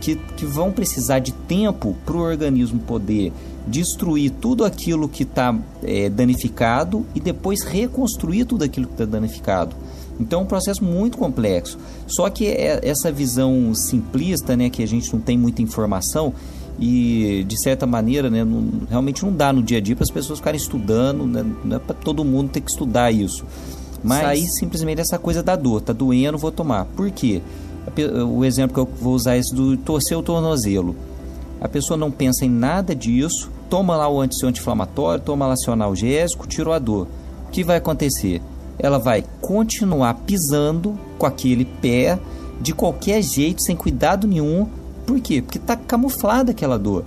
[0.00, 3.32] que, que vão precisar de tempo para o organismo poder
[3.66, 9.76] destruir tudo aquilo que está é, danificado e depois reconstruir tudo aquilo que está danificado.
[10.20, 11.78] Então é um processo muito complexo.
[12.06, 16.32] Só que é essa visão simplista, né, que a gente não tem muita informação
[16.78, 20.10] e de certa maneira, né, não, realmente não dá no dia a dia para as
[20.10, 23.44] pessoas ficarem estudando, né, não é para todo mundo ter que estudar isso.
[24.02, 26.84] Mas aí simplesmente essa coisa da dor, tá doendo, vou tomar.
[26.84, 27.42] Por quê?
[28.30, 30.94] O exemplo que eu vou usar é esse do torcer o tornozelo.
[31.60, 36.46] A pessoa não pensa em nada disso, toma lá o anti-inflamatório, toma lá seu analgésico,
[36.46, 37.08] tirou a dor.
[37.48, 38.40] O que vai acontecer?
[38.78, 42.18] Ela vai continuar pisando com aquele pé
[42.60, 44.66] de qualquer jeito, sem cuidado nenhum.
[45.06, 45.42] Por quê?
[45.42, 47.04] Porque está camuflada aquela dor.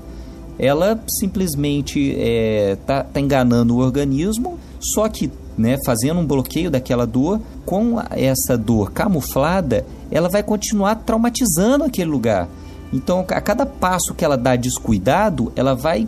[0.60, 6.72] Ela simplesmente está é, tá, tá enganando o organismo, só que né, fazendo um bloqueio
[6.72, 12.48] daquela dor, com essa dor camuflada, ela vai continuar traumatizando aquele lugar.
[12.94, 16.08] Então, a cada passo que ela dá descuidado, ela vai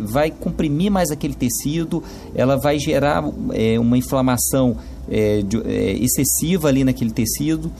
[0.00, 2.02] vai comprimir mais aquele tecido,
[2.34, 4.76] ela vai gerar é, uma inflamação
[5.10, 7.70] é, de, é, excessiva ali naquele tecido.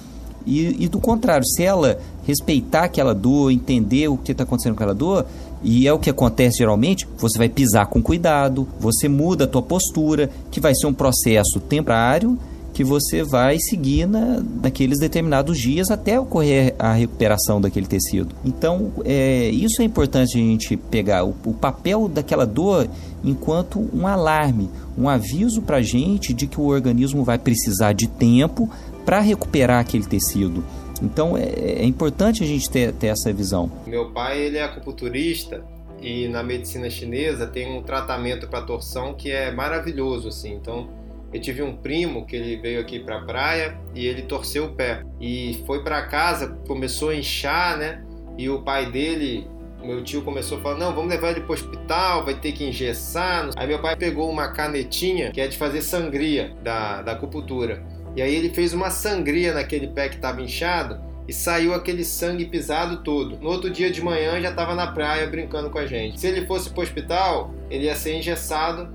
[0.45, 4.83] E, e, do contrário, se ela respeitar aquela dor, entender o que está acontecendo com
[4.83, 5.27] aquela dor,
[5.63, 9.63] e é o que acontece geralmente, você vai pisar com cuidado, você muda a tua
[9.63, 12.37] postura, que vai ser um processo temporário
[12.73, 18.35] que você vai seguir na, naqueles determinados dias até ocorrer a recuperação daquele tecido.
[18.45, 22.89] Então, é, isso é importante a gente pegar o, o papel daquela dor
[23.23, 28.09] enquanto um alarme, um aviso para a gente de que o organismo vai precisar de
[28.09, 28.71] tempo
[29.05, 30.65] para recuperar aquele tecido.
[31.03, 33.71] Então, é, é importante a gente ter, ter essa visão.
[33.87, 35.63] Meu pai ele é acupunturista
[36.03, 40.53] e na medicina chinesa tem um tratamento para torção que é maravilhoso assim.
[40.55, 40.89] Então
[41.33, 44.75] eu tive um primo que ele veio aqui para a praia e ele torceu o
[44.75, 48.05] pé e foi para casa, começou a inchar, né?
[48.37, 49.47] E o pai dele,
[49.83, 52.65] meu tio começou a falar: "Não, vamos levar ele para o hospital, vai ter que
[52.65, 53.49] engessar".
[53.57, 57.83] Aí meu pai pegou uma canetinha que é de fazer sangria da, da acupuntura.
[58.15, 62.45] E aí ele fez uma sangria naquele pé que estava inchado e saiu aquele sangue
[62.45, 63.39] pisado todo.
[63.39, 66.21] No outro dia de manhã já estava na praia brincando com a gente.
[66.21, 68.93] Se ele fosse para o hospital, ele ia ser engessado,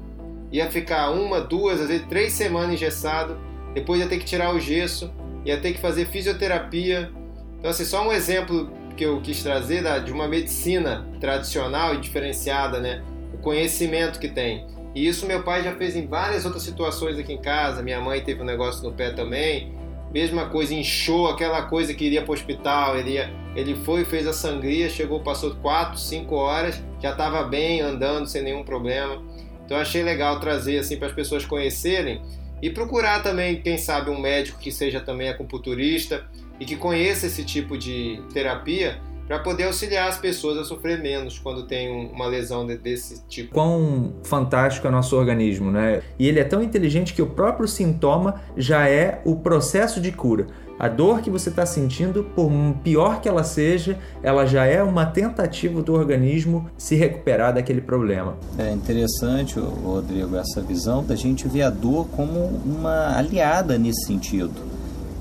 [0.51, 3.37] ia ficar uma, duas, às vezes três semanas engessado,
[3.73, 5.11] depois ia ter que tirar o gesso,
[5.45, 7.11] ia ter que fazer fisioterapia.
[7.59, 12.79] Então, assim, só um exemplo que eu quis trazer de uma medicina tradicional e diferenciada,
[12.79, 13.03] né?
[13.33, 14.65] O conhecimento que tem.
[14.95, 17.83] E isso meu pai já fez em várias outras situações aqui em casa.
[17.83, 19.71] Minha mãe teve um negócio no pé também.
[20.11, 22.97] Mesma coisa, inchou aquela coisa que iria para o hospital.
[22.97, 27.81] Ele, ia, ele foi, fez a sangria, chegou, passou 4, 5 horas, já estava bem,
[27.81, 29.21] andando sem nenhum problema.
[29.67, 32.21] Então achei legal trazer assim para as pessoas conhecerem
[32.61, 36.25] e procurar também, quem sabe, um médico que seja também acupunturista
[36.57, 41.37] e que conheça esse tipo de terapia para poder auxiliar as pessoas a sofrer menos
[41.37, 43.53] quando tem uma lesão desse tipo.
[43.53, 46.01] Quão fantástico é o nosso organismo, né?
[46.17, 50.47] E ele é tão inteligente que o próprio sintoma já é o processo de cura.
[50.79, 52.51] A dor que você está sentindo, por
[52.83, 58.35] pior que ela seja, ela já é uma tentativa do organismo se recuperar daquele problema.
[58.59, 64.53] É interessante, Rodrigo, essa visão da gente ver a dor como uma aliada nesse sentido,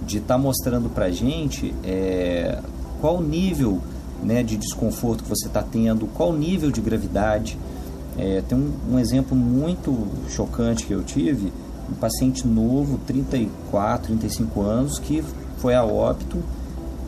[0.04, 2.58] de estar tá mostrando para gente é,
[3.00, 3.80] qual o nível
[4.22, 7.58] né, de desconforto que você está tendo, qual o nível de gravidade.
[8.18, 11.52] É, tem um, um, exemplo muito chocante que eu tive,
[11.90, 15.22] um paciente novo, 34, 35 anos, que
[15.66, 16.40] foi a óbito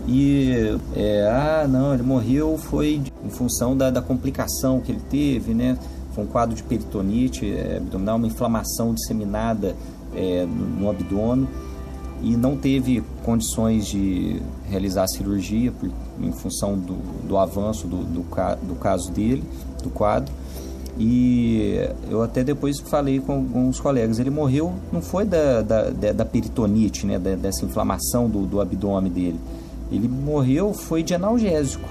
[0.09, 5.55] e, é, ah, não, ele morreu foi em função da, da complicação que ele teve,
[5.55, 5.79] né?
[6.13, 9.77] Foi um quadro de peritonite é, abdominal, uma inflamação disseminada
[10.13, 11.47] é, no, no abdômen
[12.21, 15.89] e não teve condições de realizar a cirurgia por,
[16.21, 16.97] em função do,
[17.29, 18.23] do avanço do, do,
[18.67, 19.45] do, caso dele,
[19.85, 20.35] do quadro.
[20.99, 21.79] E
[22.11, 27.07] eu até depois falei com alguns colegas, ele morreu não foi da, da, da peritonite,
[27.07, 29.39] né, dessa inflamação do, do abdômen dele.
[29.93, 31.89] Ele morreu foi de analgésico.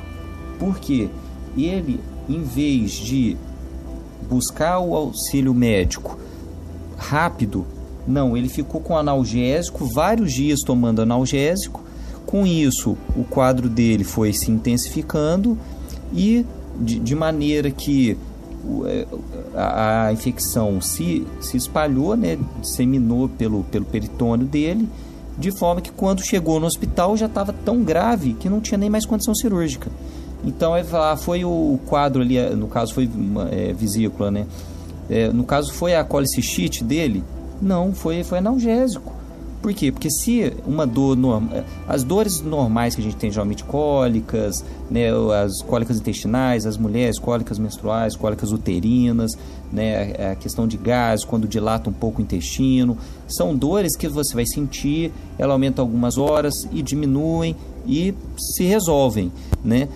[0.60, 1.08] Por quê?
[1.56, 3.38] Ele, em vez de
[4.30, 6.20] buscar o auxílio médico
[6.98, 7.65] rápido
[8.08, 11.84] não, ele ficou com analgésico, vários dias tomando analgésico.
[12.26, 15.58] Com isso, o quadro dele foi se intensificando
[16.13, 16.46] e
[16.80, 18.17] de, de maneira que
[19.56, 24.88] a, a, infecção se, se espalhou, né, disseminou pelo, pelo peritônio dele,
[25.38, 28.89] de forma que quando chegou no hospital já estava tão grave que não tinha nem
[28.89, 29.89] mais condição cirúrgica.
[30.43, 34.45] Então, ah, foi o quadro ali, no caso foi uma, é, vesícula, né?
[35.10, 37.23] É, no caso foi a colicistite dele,
[37.62, 39.16] não, foi, foi analgésico.
[39.62, 39.91] Por quê?
[39.91, 45.08] Porque se uma dor normal, as dores normais que a gente tem geralmente cólicas, né,
[45.43, 49.32] as cólicas intestinais, as mulheres cólicas menstruais, cólicas uterinas,
[49.72, 54.36] né, a questão de gás quando dilata um pouco o intestino, são dores que você
[54.36, 59.32] vai sentir, ela aumenta algumas horas e diminuem e se resolvem,
[59.63, 59.88] né?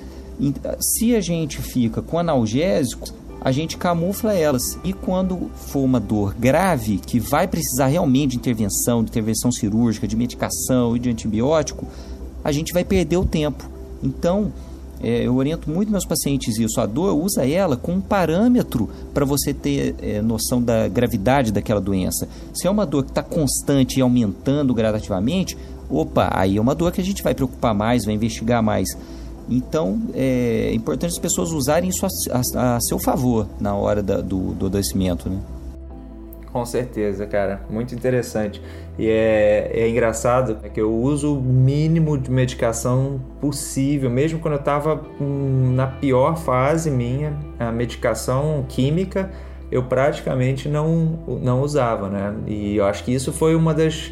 [0.80, 4.78] Se a gente fica com analgésicos, a gente camufla elas.
[4.84, 10.08] E quando for uma dor grave, que vai precisar realmente de intervenção, de intervenção cirúrgica,
[10.08, 11.88] de medicação e de antibiótico,
[12.44, 13.68] a gente vai perder o tempo.
[14.04, 14.52] Então,
[15.02, 16.80] é, eu oriento muito meus pacientes isso.
[16.80, 21.82] A dor, usa ela como um parâmetro para você ter é, noção da gravidade daquela
[21.82, 22.28] doença.
[22.54, 25.58] Se é uma dor que está constante e aumentando gradativamente,
[25.90, 28.96] opa, aí é uma dor que a gente vai preocupar mais, vai investigar mais.
[29.50, 32.10] Então é importante as pessoas usarem isso a,
[32.60, 35.40] a, a seu favor na hora da, do, do adoecimento, né?
[36.52, 37.62] Com certeza, cara.
[37.70, 38.62] Muito interessante.
[39.00, 44.60] E é, é engraçado que eu uso o mínimo de medicação possível, mesmo quando eu
[44.60, 49.32] estava na pior fase minha, a medicação química,
[49.72, 52.36] eu praticamente não, não usava, né?
[52.46, 54.12] E eu acho que isso foi uma das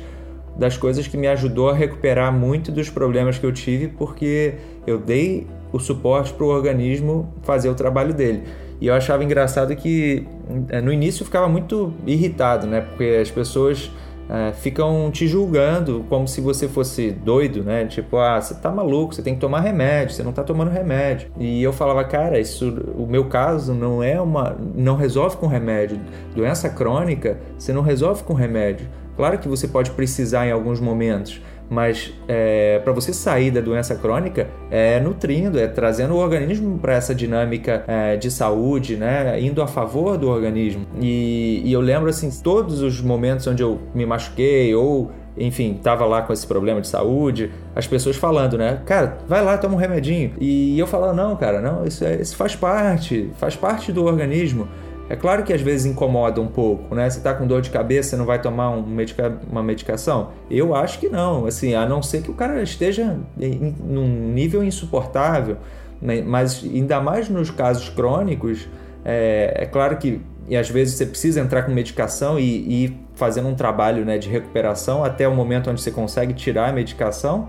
[0.59, 4.99] das coisas que me ajudou a recuperar muito dos problemas que eu tive, porque eu
[4.99, 8.43] dei o suporte para o organismo fazer o trabalho dele.
[8.81, 10.27] E eu achava engraçado que
[10.69, 12.81] eh, no início eu ficava muito irritado, né?
[12.81, 13.91] Porque as pessoas
[14.29, 17.85] é, ficam te julgando como se você fosse doido, né?
[17.85, 21.31] Tipo, ah, você tá maluco, você tem que tomar remédio, você não tá tomando remédio.
[21.39, 25.99] E eu falava, cara, isso, o meu caso não é uma, não resolve com remédio.
[26.35, 28.87] Doença crônica, você não resolve com remédio.
[29.19, 33.93] Claro que você pode precisar em alguns momentos, mas é, para você sair da doença
[33.93, 39.37] crônica é nutrindo, é trazendo o organismo para essa dinâmica é, de saúde, né?
[39.41, 40.87] indo a favor do organismo.
[41.01, 46.05] E, e, eu lembro assim, todos os momentos onde eu me machuquei ou enfim, tava
[46.05, 48.81] lá com esse problema de saúde, as pessoas falando, né?
[48.85, 50.33] Cara, vai lá, toma um remedinho.
[50.39, 54.67] E eu falava, não, cara, não, isso, é, isso faz parte, faz parte do organismo.
[55.09, 57.09] É claro que às vezes incomoda um pouco, né?
[57.09, 60.29] Você está com dor de cabeça, você não vai tomar um medica uma medicação?
[60.51, 64.63] Eu acho que não, assim, a não ser que o cara esteja em, num nível
[64.63, 65.57] insuportável,
[65.99, 66.21] né?
[66.21, 68.67] mas ainda mais nos casos crônicos,
[69.03, 73.47] é, é, claro que e às vezes você precisa entrar com medicação e, e fazendo
[73.47, 77.47] um trabalho né, de recuperação até o momento onde você consegue tirar a medicação,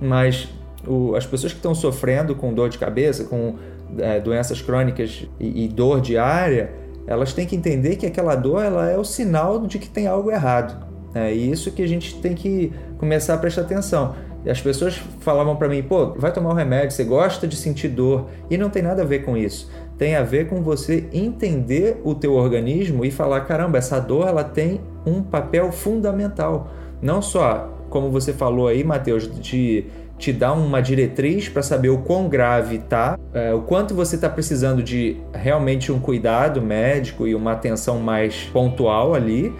[0.00, 0.48] mas
[0.86, 3.54] o, as pessoas que estão sofrendo com dor de cabeça, com
[3.98, 6.72] é, doenças crônicas e, e, dor diária,
[7.06, 10.30] elas têm que entender que aquela dor ela é o sinal de que tem algo
[10.30, 10.86] errado.
[11.14, 14.14] É isso que a gente tem que começar a prestar atenção.
[14.48, 18.26] As pessoas falavam para mim, pô, vai tomar um remédio, você gosta de sentir dor.
[18.48, 19.70] E não tem nada a ver com isso.
[19.98, 24.44] Tem a ver com você entender o teu organismo e falar, caramba, essa dor ela
[24.44, 26.70] tem um papel fundamental.
[27.02, 29.84] Não só, como você falou aí, Matheus, de
[30.20, 34.28] te dar uma diretriz para saber o quão grave tá, é, o quanto você está
[34.28, 39.52] precisando de realmente um cuidado médico e uma atenção mais pontual ali,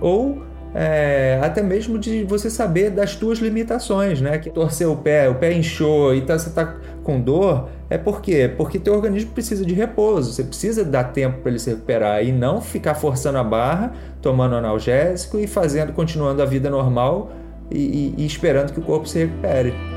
[0.00, 0.42] ou
[0.74, 4.38] é, até mesmo de você saber das tuas limitações, né?
[4.38, 8.22] Que torcer o pé, o pé inchou e tá, você tá com dor, é por
[8.22, 8.50] quê?
[8.56, 12.32] Porque teu organismo precisa de repouso, você precisa dar tempo para ele se recuperar e
[12.32, 13.92] não ficar forçando a barra,
[14.22, 17.30] tomando analgésico e fazendo, continuando a vida normal
[17.70, 19.95] e, e, e esperando que o corpo se recupere.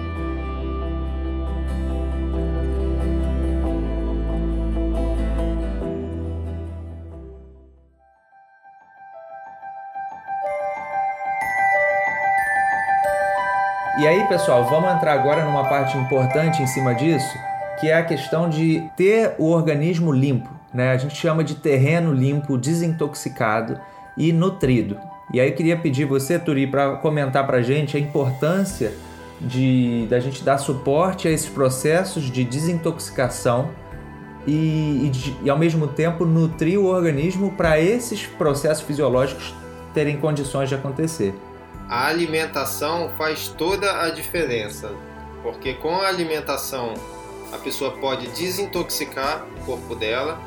[14.30, 17.36] Pessoal, vamos entrar agora numa parte importante em cima disso,
[17.80, 20.48] que é a questão de ter o organismo limpo.
[20.72, 20.92] Né?
[20.92, 23.80] A gente chama de terreno limpo, desintoxicado
[24.16, 25.00] e nutrido.
[25.34, 28.94] E aí queria pedir você, Turi, para comentar para a gente a importância
[29.42, 33.70] de da gente dar suporte a esses processos de desintoxicação
[34.46, 39.56] e, e, e ao mesmo tempo nutrir o organismo para esses processos fisiológicos
[39.94, 41.34] terem condições de acontecer
[41.90, 44.94] a alimentação faz toda a diferença,
[45.42, 46.94] porque com a alimentação
[47.52, 50.40] a pessoa pode desintoxicar o corpo dela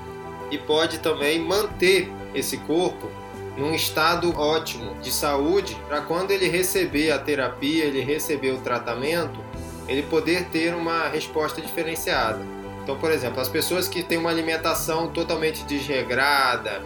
[0.52, 3.10] e pode também manter esse corpo
[3.56, 9.40] num estado ótimo de saúde para quando ele receber a terapia, ele receber o tratamento,
[9.88, 12.40] ele poder ter uma resposta diferenciada.
[12.82, 16.82] Então, por exemplo, as pessoas que têm uma alimentação totalmente desregrada,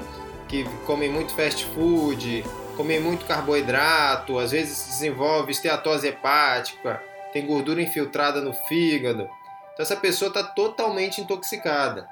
[0.48, 2.44] que comem muito fast food,
[2.76, 7.02] comer muito carboidrato, às vezes desenvolve esteatose hepática,
[7.32, 9.28] tem gordura infiltrada no fígado.
[9.72, 12.08] Então essa pessoa está totalmente intoxicada.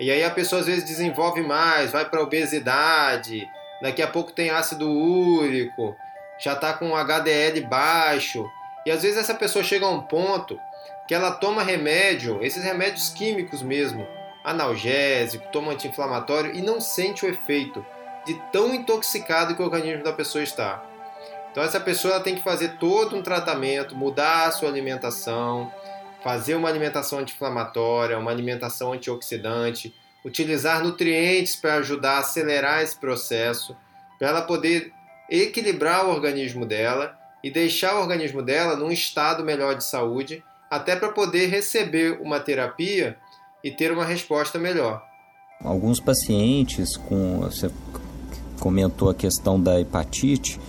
[0.00, 3.48] E aí a pessoa às vezes desenvolve mais, vai para obesidade,
[3.80, 5.94] daqui a pouco tem ácido úrico,
[6.38, 8.46] já está com HDL baixo.
[8.84, 10.58] E às vezes essa pessoa chega a um ponto
[11.06, 14.06] que ela toma remédio, esses remédios químicos mesmo,
[14.44, 17.84] analgésico, toma anti-inflamatório e não sente o efeito
[18.26, 20.84] de tão intoxicado que o organismo da pessoa está.
[21.50, 25.72] Então essa pessoa tem que fazer todo um tratamento, mudar a sua alimentação,
[26.22, 33.76] fazer uma alimentação anti-inflamatória, uma alimentação antioxidante, utilizar nutrientes para ajudar a acelerar esse processo,
[34.18, 34.92] para ela poder
[35.30, 40.96] equilibrar o organismo dela e deixar o organismo dela num estado melhor de saúde, até
[40.96, 43.16] para poder receber uma terapia
[43.62, 45.02] e ter uma resposta melhor.
[45.62, 47.44] Alguns pacientes com
[48.60, 50.60] comentou a questão da hepatite,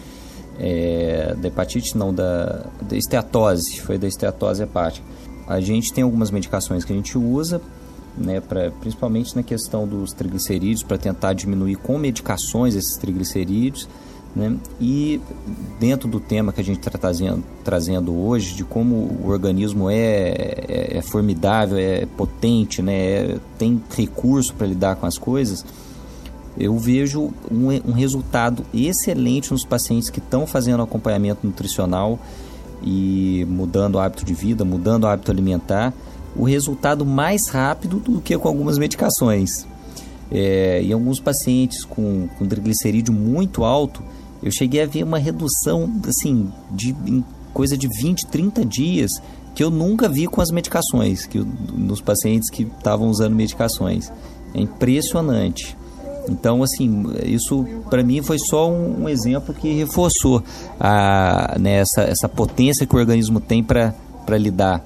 [0.60, 5.06] é, da hepatite não, da, da esteatose, foi da esteatose hepática.
[5.48, 7.62] A gente tem algumas medicações que a gente usa,
[8.18, 13.88] né, pra, principalmente na questão dos triglicerídeos, para tentar diminuir com medicações esses triglicerídeos.
[14.36, 14.56] Né?
[14.80, 15.20] E
[15.80, 19.96] dentro do tema que a gente está trazendo, trazendo hoje, de como o organismo é,
[20.68, 22.94] é, é formidável, é potente, né?
[22.96, 25.66] É, tem recurso para lidar com as coisas,
[26.60, 32.20] eu vejo um, um resultado excelente nos pacientes que estão fazendo acompanhamento nutricional
[32.82, 35.94] e mudando o hábito de vida, mudando o hábito alimentar,
[36.36, 39.68] o resultado mais rápido do que com algumas medicações.
[40.30, 44.04] É, em alguns pacientes com, com triglicerídeo muito alto,
[44.44, 49.12] eu cheguei a ver uma redução assim de em coisa de 20, 30 dias
[49.56, 54.12] que eu nunca vi com as medicações, que nos pacientes que estavam usando medicações.
[54.54, 55.76] É impressionante.
[56.30, 60.44] Então, assim, isso para mim foi só um, um, exemplo que reforçou
[60.80, 63.94] a, né, essa, essa potência que o organismo tem para
[64.38, 64.84] lidar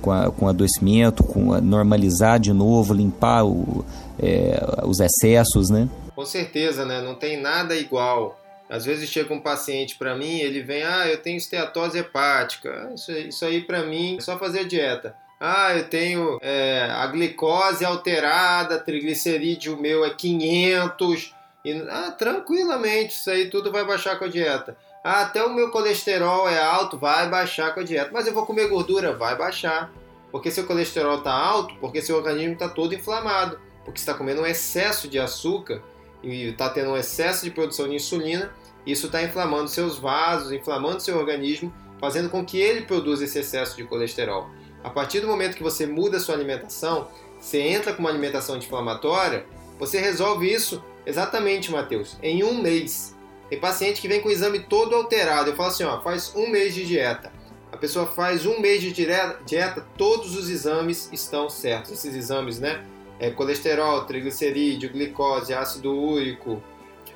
[0.00, 3.84] com, a, com adoecimento, com a, normalizar de novo, limpar o,
[4.18, 5.88] é, os excessos, né?
[6.14, 7.02] Com certeza, né?
[7.02, 8.40] Não tem nada igual.
[8.68, 12.90] Às vezes chega um paciente para mim, ele vem, ah, eu tenho esteatose hepática.
[12.94, 15.14] Isso, isso aí para mim é só fazer dieta.
[15.38, 21.34] Ah, eu tenho é, a glicose alterada, triglicerídeo meu é 500.
[21.64, 24.76] E, ah, tranquilamente, isso aí tudo vai baixar com a dieta.
[25.04, 28.10] Ah, até o meu colesterol é alto, vai baixar com a dieta.
[28.12, 29.92] Mas eu vou comer gordura, vai baixar.
[30.32, 33.60] Porque seu colesterol está alto, porque seu organismo está todo inflamado.
[33.84, 35.82] Porque está comendo um excesso de açúcar
[36.22, 38.50] e está tendo um excesso de produção de insulina.
[38.86, 43.76] Isso está inflamando seus vasos, inflamando seu organismo, fazendo com que ele produza esse excesso
[43.76, 44.48] de colesterol.
[44.86, 47.08] A partir do momento que você muda a sua alimentação,
[47.40, 49.44] você entra com uma alimentação anti-inflamatória,
[49.80, 53.12] você resolve isso exatamente, Matheus, em um mês.
[53.50, 55.50] Tem paciente que vem com o exame todo alterado.
[55.50, 57.32] Eu falo assim, ó, faz um mês de dieta.
[57.72, 61.90] A pessoa faz um mês de dieta, todos os exames estão certos.
[61.90, 62.84] Esses exames, né?
[63.18, 66.62] É, colesterol, triglicerídeo, glicose, ácido úrico,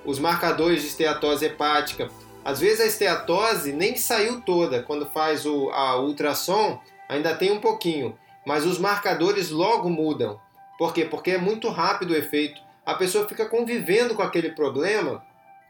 [0.05, 2.09] os marcadores de esteatose hepática.
[2.45, 4.83] Às vezes a esteatose nem saiu toda.
[4.83, 6.81] Quando faz o, a ultrassom,
[7.11, 10.41] ainda tem um pouquinho, mas os marcadores logo mudam.
[10.79, 11.05] Por quê?
[11.05, 12.63] Porque é muito rápido o efeito.
[12.87, 15.23] A pessoa fica convivendo com aquele problema,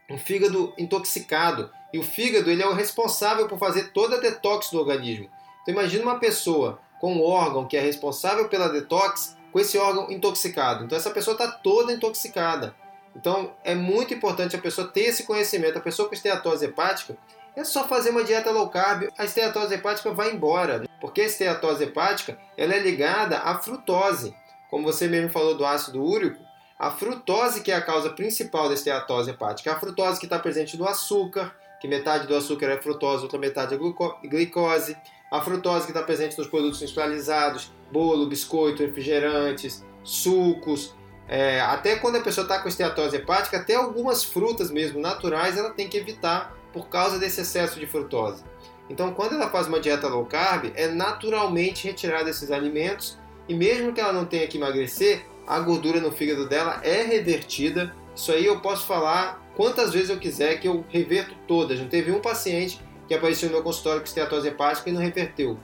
[0.09, 1.71] um fígado intoxicado.
[1.91, 5.29] E o fígado ele é o responsável por fazer toda a detox do organismo.
[5.63, 10.11] Então imagine uma pessoa com um órgão que é responsável pela detox, com esse órgão
[10.11, 10.85] intoxicado.
[10.85, 12.75] Então essa pessoa está toda intoxicada.
[13.15, 15.77] Então é muito importante a pessoa ter esse conhecimento.
[15.77, 17.17] A pessoa com esteatose hepática,
[17.55, 20.83] é só fazer uma dieta low carb, a esteatose hepática vai embora.
[21.01, 24.33] Porque a esteatose hepática ela é ligada à frutose.
[24.69, 26.41] Como você mesmo falou do ácido úrico,
[26.79, 29.73] a frutose que é a causa principal da esteatose hepática.
[29.73, 33.75] A frutose que está presente no açúcar, que metade do açúcar é frutose, outra metade
[33.75, 34.95] é glicose.
[35.31, 40.95] A frutose que está presente nos produtos industrializados, bolo, biscoito, refrigerantes, sucos.
[41.27, 45.71] É, até quando a pessoa está com esteatose hepática, até algumas frutas mesmo naturais ela
[45.71, 48.43] tem que evitar por causa desse excesso de frutose.
[48.91, 53.17] Então, quando ela faz uma dieta low carb, é naturalmente retirar esses alimentos
[53.47, 57.95] e mesmo que ela não tenha que emagrecer, a gordura no fígado dela é revertida.
[58.13, 61.79] Isso aí eu posso falar quantas vezes eu quiser que eu reverto todas.
[61.79, 65.57] Não teve um paciente que apareceu no meu consultório com esteatose hepática e não reverteu.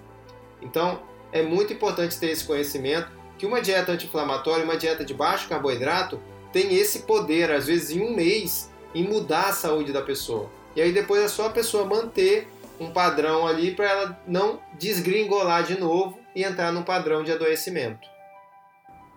[0.61, 5.49] Então, é muito importante ter esse conhecimento que uma dieta anti-inflamatória, uma dieta de baixo
[5.49, 6.17] carboidrato,
[6.53, 10.49] tem esse poder, às vezes em um mês, em mudar a saúde da pessoa.
[10.77, 12.47] E aí depois é só a pessoa manter
[12.79, 18.07] um padrão ali para ela não desgringolar de novo e entrar num padrão de adoecimento.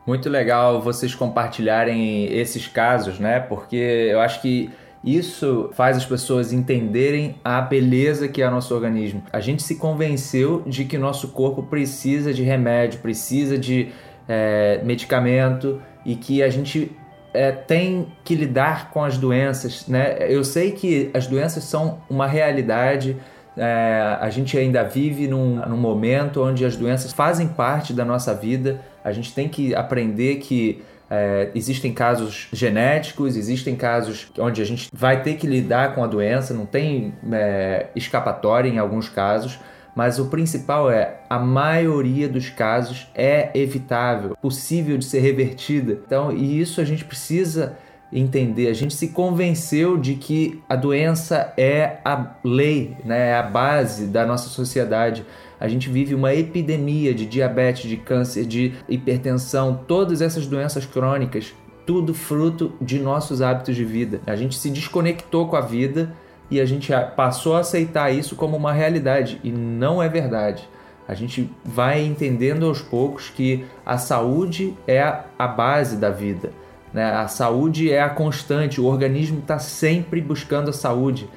[0.06, 3.38] Muito legal vocês compartilharem esses casos, né?
[3.38, 4.70] Porque eu acho que
[5.04, 9.22] isso faz as pessoas entenderem a beleza que é o nosso organismo.
[9.32, 13.92] A gente se convenceu de que nosso corpo precisa de remédio, precisa de
[14.28, 16.92] é, medicamento e que a gente
[17.32, 20.16] é, tem que lidar com as doenças, né?
[20.28, 23.16] Eu sei que as doenças são uma realidade.
[23.62, 28.34] É, a gente ainda vive num, num momento onde as doenças fazem parte da nossa
[28.34, 28.80] vida.
[29.04, 34.88] A gente tem que aprender que é, existem casos genéticos, existem casos onde a gente
[34.92, 39.58] vai ter que lidar com a doença, não tem é, escapatória em alguns casos
[39.94, 45.98] mas o principal é a maioria dos casos é evitável, possível de ser revertida.
[46.06, 47.76] Então, e isso a gente precisa
[48.12, 48.68] entender.
[48.68, 53.30] A gente se convenceu de que a doença é a lei, né?
[53.30, 55.24] é a base da nossa sociedade.
[55.58, 61.54] A gente vive uma epidemia de diabetes, de câncer, de hipertensão, todas essas doenças crônicas,
[61.86, 64.20] tudo fruto de nossos hábitos de vida.
[64.26, 66.12] A gente se desconectou com a vida
[66.50, 70.68] e a gente passou a aceitar isso como uma realidade e não é verdade.
[71.06, 75.00] A gente vai entendendo aos poucos que a saúde é
[75.36, 76.52] a base da vida.
[76.92, 77.04] Né?
[77.04, 81.28] A saúde é a constante, o organismo está sempre buscando a saúde.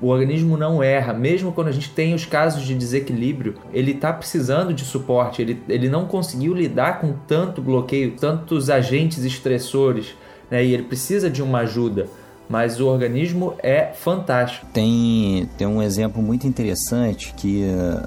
[0.00, 4.10] O organismo não erra, mesmo quando a gente tem os casos de desequilíbrio, ele está
[4.10, 10.14] precisando de suporte, ele, ele não conseguiu lidar com tanto bloqueio, tantos agentes estressores,
[10.50, 10.64] né?
[10.64, 12.06] e ele precisa de uma ajuda
[12.48, 14.66] mas o organismo é fantástico.
[14.72, 17.64] Tem, tem um exemplo muito interessante que,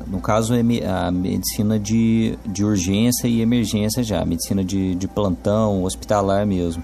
[0.08, 5.84] no caso, é a medicina de, de urgência e emergência já, medicina de, de plantão,
[5.84, 6.84] hospitalar mesmo.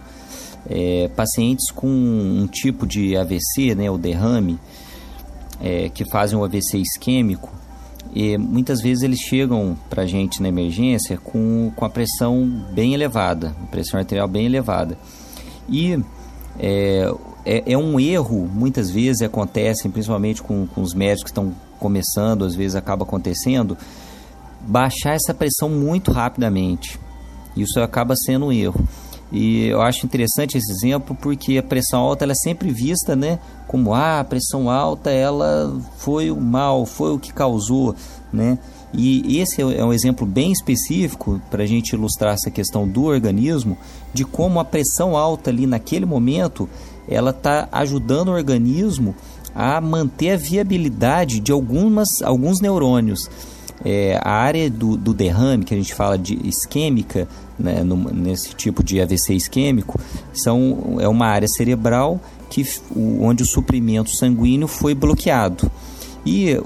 [0.70, 4.60] É, pacientes com um tipo de AVC, né, o derrame,
[5.62, 7.54] é, que fazem o AVC isquêmico,
[8.14, 12.94] e muitas vezes eles chegam para a gente na emergência com, com a pressão bem
[12.94, 14.98] elevada, pressão arterial bem elevada.
[15.68, 16.00] E
[16.58, 17.14] é,
[17.46, 22.44] é, é, um erro, muitas vezes acontece, principalmente com, com os médicos que estão começando,
[22.44, 23.78] às vezes acaba acontecendo,
[24.62, 27.00] baixar essa pressão muito rapidamente.
[27.56, 28.88] Isso acaba sendo um erro.
[29.32, 33.40] E eu acho interessante esse exemplo porque a pressão alta ela é sempre vista, né,
[33.68, 37.96] como ah, a pressão alta ela foi o mal, foi o que causou,
[38.32, 38.58] né?
[38.98, 43.78] E esse é um exemplo bem específico para a gente ilustrar essa questão do organismo,
[44.14, 46.70] de como a pressão alta ali naquele momento
[47.08, 49.16] ela está ajudando o organismo
[49.54, 53.30] a manter a viabilidade de algumas, alguns neurônios.
[53.84, 57.28] É, a área do, do, derrame, que a gente fala de isquêmica,
[57.58, 60.00] né, no, nesse tipo de AVC isquêmico,
[60.34, 65.70] são, é uma área cerebral que, onde o suprimento sanguíneo foi bloqueado.
[66.26, 66.60] E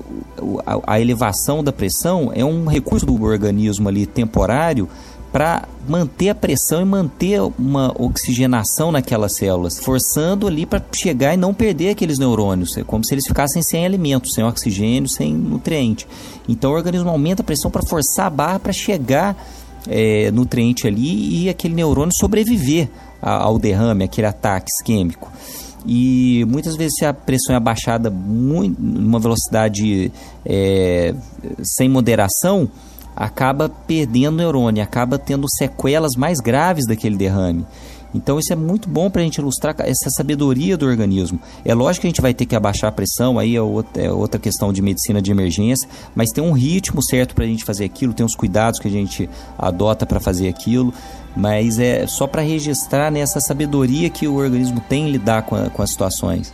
[0.87, 4.87] a, elevação da pressão é um recurso do organismo ali temporário
[5.31, 11.37] para manter a pressão e manter uma oxigenação naquelas células, forçando ali para chegar e
[11.37, 12.77] não perder aqueles neurônios.
[12.77, 16.07] É como se eles ficassem sem alimento, sem oxigênio, sem nutriente.
[16.47, 19.35] Então o organismo aumenta a pressão para forçar a barra para chegar
[19.87, 22.89] é, nutriente ali e aquele neurônio sobreviver
[23.21, 25.31] ao derrame, aquele ataque isquêmico.
[25.85, 30.11] E muitas vezes se a pressão é abaixada muito, numa velocidade
[30.45, 31.13] é,
[31.63, 32.69] sem moderação,
[33.19, 37.65] acaba perdendo neurônio, acaba tendo sequelas mais graves daquele derrame.
[38.15, 41.39] Então isso é muito bom para a gente ilustrar essa sabedoria do organismo.
[41.63, 44.39] É lógico que a gente vai ter que abaixar a pressão, aí é outra, é
[44.39, 48.13] questão de medicina de emergência, mas tem um ritmo certo para a gente fazer aquilo,
[48.13, 50.91] tem os cuidados que a gente adota para fazer aquilo,
[51.35, 55.69] mas é só para registrar nessa sabedoria que o organismo tem em lidar com, a,
[55.69, 56.51] com as situações.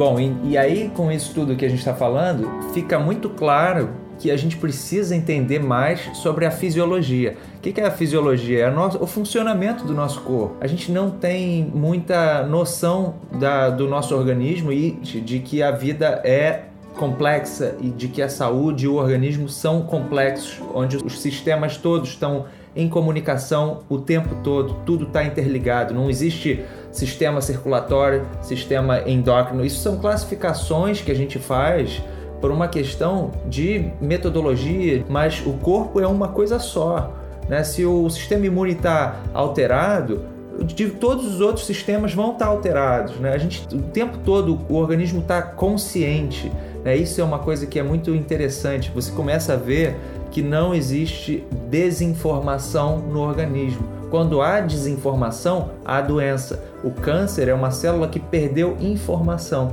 [0.00, 3.90] Bom, e, e aí com isso tudo que a gente está falando, fica muito claro
[4.18, 7.36] que a gente precisa entender mais sobre a fisiologia.
[7.58, 8.64] O que é a fisiologia?
[8.64, 10.56] É o funcionamento do nosso corpo.
[10.58, 16.22] A gente não tem muita noção da, do nosso organismo e de, que a vida
[16.24, 16.62] é
[16.96, 22.08] complexa e de que a saúde e o organismo são complexos, onde os sistemas todos
[22.08, 29.64] estão em comunicação o tempo todo, tudo está interligado, não existe sistema circulatório, sistema endócrino.
[29.64, 32.02] Isso são classificações que a gente faz
[32.40, 37.14] por uma questão de metodologia, mas o corpo é uma coisa só.
[37.48, 37.62] Né?
[37.62, 40.22] Se o sistema imune está alterado,
[40.64, 43.16] de todos os outros sistemas vão estar tá alterados.
[43.16, 43.32] Né?
[43.32, 46.50] A gente, o tempo todo, o organismo está consciente.
[46.84, 46.96] Né?
[46.96, 48.90] Isso é uma coisa que é muito interessante.
[48.94, 49.96] Você começa a ver
[50.30, 53.99] que não existe desinformação no organismo.
[54.10, 56.62] Quando há desinformação, há doença.
[56.82, 59.72] O câncer é uma célula que perdeu informação.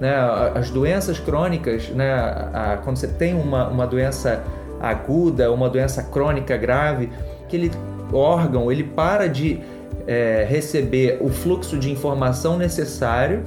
[0.00, 0.14] Né?
[0.54, 2.78] As doenças crônicas, né?
[2.84, 4.42] quando você tem uma, uma doença
[4.80, 7.10] aguda, uma doença crônica grave,
[7.44, 7.70] aquele
[8.12, 9.60] órgão ele para de
[10.06, 13.44] é, receber o fluxo de informação necessário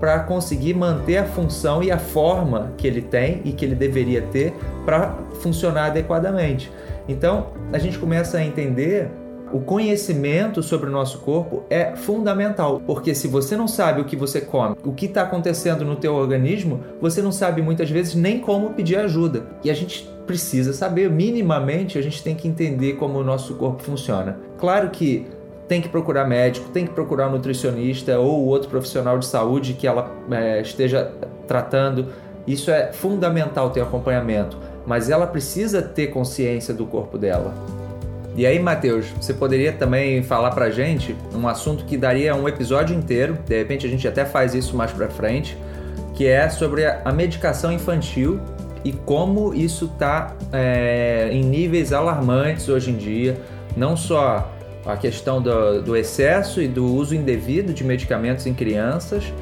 [0.00, 4.20] para conseguir manter a função e a forma que ele tem e que ele deveria
[4.20, 4.52] ter
[4.84, 6.72] para funcionar adequadamente.
[7.08, 9.08] Então, a gente começa a entender
[9.52, 14.16] o conhecimento sobre o nosso corpo é fundamental, porque se você não sabe o que
[14.16, 18.40] você come, o que está acontecendo no teu organismo, você não sabe muitas vezes nem
[18.40, 19.44] como pedir ajuda.
[19.62, 23.82] E a gente precisa saber, minimamente, a gente tem que entender como o nosso corpo
[23.82, 24.38] funciona.
[24.58, 25.26] Claro que
[25.68, 29.86] tem que procurar médico, tem que procurar um nutricionista ou outro profissional de saúde que
[29.86, 31.12] ela é, esteja
[31.46, 32.06] tratando.
[32.46, 37.54] Isso é fundamental ter acompanhamento, mas ela precisa ter consciência do corpo dela.
[38.34, 42.96] E aí, Matheus, você poderia também falar pra gente um assunto que daria um episódio
[42.96, 45.56] inteiro, de repente a gente até faz isso mais pra frente,
[46.14, 48.40] que é sobre a medicação infantil
[48.84, 53.38] e como isso está é, em níveis alarmantes hoje em dia,
[53.76, 54.50] não só
[54.84, 59.32] a questão do, do excesso e do uso indevido de medicamentos em crianças,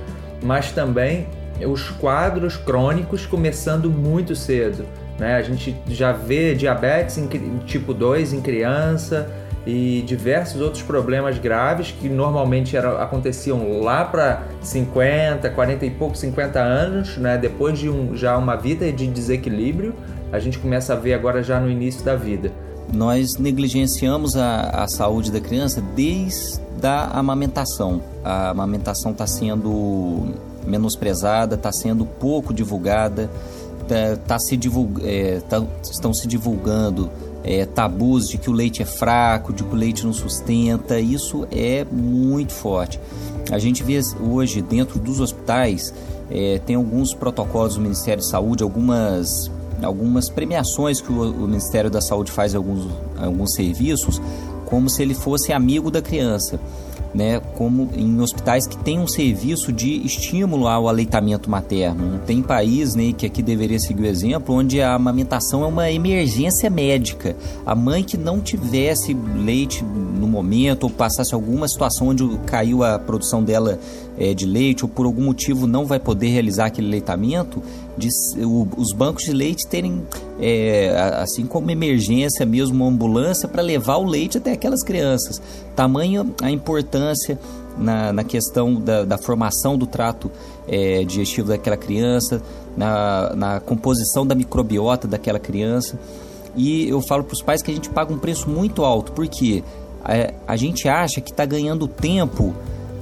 [0.42, 1.26] mas também
[1.66, 4.84] os quadros crônicos começando muito cedo.
[5.20, 5.36] Né?
[5.36, 7.28] A gente já vê diabetes em,
[7.66, 9.30] tipo 2 em criança
[9.66, 16.16] e diversos outros problemas graves que normalmente era, aconteciam lá para 50, 40 e pouco,
[16.16, 17.36] 50 anos, né?
[17.36, 19.94] depois de um, já uma vida de desequilíbrio,
[20.32, 22.50] a gente começa a ver agora já no início da vida
[22.92, 28.02] nós negligenciamos a, a saúde da criança desde a amamentação.
[28.24, 30.34] A amamentação está sendo
[30.66, 33.30] menosprezada, está sendo pouco divulgada,
[33.90, 37.10] tá, tá se divulga, é, tá, estão se divulgando
[37.42, 41.00] é, tabus de que o leite é fraco, de que o leite não sustenta.
[41.00, 43.00] Isso é muito forte.
[43.50, 45.92] A gente vê hoje dentro dos hospitais
[46.30, 49.50] é, tem alguns protocolos do Ministério de Saúde, algumas
[49.82, 52.86] algumas premiações que o, o Ministério da Saúde faz em alguns,
[53.18, 54.20] alguns serviços,
[54.66, 56.60] como se ele fosse amigo da criança.
[57.12, 62.20] Né, como em hospitais que tem um serviço de estímulo ao aleitamento materno.
[62.24, 66.70] Tem país né, que aqui deveria seguir o exemplo, onde a amamentação é uma emergência
[66.70, 67.34] médica.
[67.66, 72.96] A mãe que não tivesse leite no momento ou passasse alguma situação onde caiu a
[72.96, 73.80] produção dela
[74.18, 77.62] é, de leite ou por algum motivo não vai poder realizar aquele leitamento,
[77.96, 78.08] de,
[78.44, 80.02] o, os bancos de leite terem,
[80.40, 85.40] é, assim como emergência mesmo, uma ambulância para levar o leite até aquelas crianças.
[85.74, 87.38] Tamanho a importância
[87.78, 90.30] na, na questão da, da, formação do trato
[90.68, 92.42] é, digestivo daquela criança,
[92.76, 95.98] na, na composição da microbiota daquela criança.
[96.56, 99.62] E eu falo para os pais que a gente paga um preço muito alto, porque
[100.04, 102.54] a, a gente acha que está ganhando tempo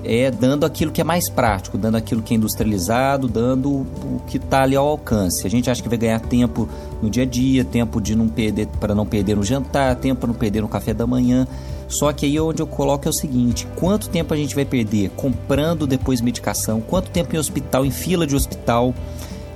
[0.04, 4.36] é, dando aquilo que é mais prático, dando aquilo que é industrializado, dando o que
[4.36, 5.46] está ali ao alcance.
[5.46, 6.68] A gente acha que vai ganhar tempo
[7.02, 10.28] no dia a dia, tempo de não perder para não perder no jantar, tempo para
[10.28, 11.46] não perder no café da manhã.
[11.88, 15.10] Só que aí onde eu coloco é o seguinte: quanto tempo a gente vai perder
[15.10, 16.80] comprando depois medicação?
[16.80, 18.94] Quanto tempo em hospital, em fila de hospital,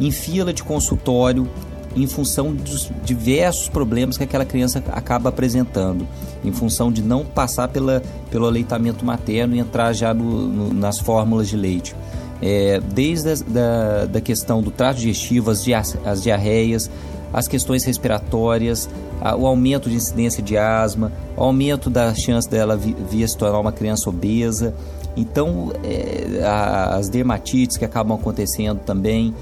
[0.00, 1.48] em fila de consultório,
[1.94, 6.06] em função dos diversos problemas que aquela criança acaba apresentando,
[6.44, 10.98] em função de não passar pela, pelo aleitamento materno e entrar já no, no, nas
[10.98, 11.94] fórmulas de leite.
[12.40, 16.90] É, desde a da, da questão do trato digestivo, as, dia, as diarreias,
[17.32, 18.88] as questões respiratórias,
[19.20, 23.58] a, o aumento de incidência de asma, o aumento da chance dela vir se tornar
[23.60, 24.74] uma criança obesa.
[25.16, 29.34] Então, é, a, as dermatites que acabam acontecendo também.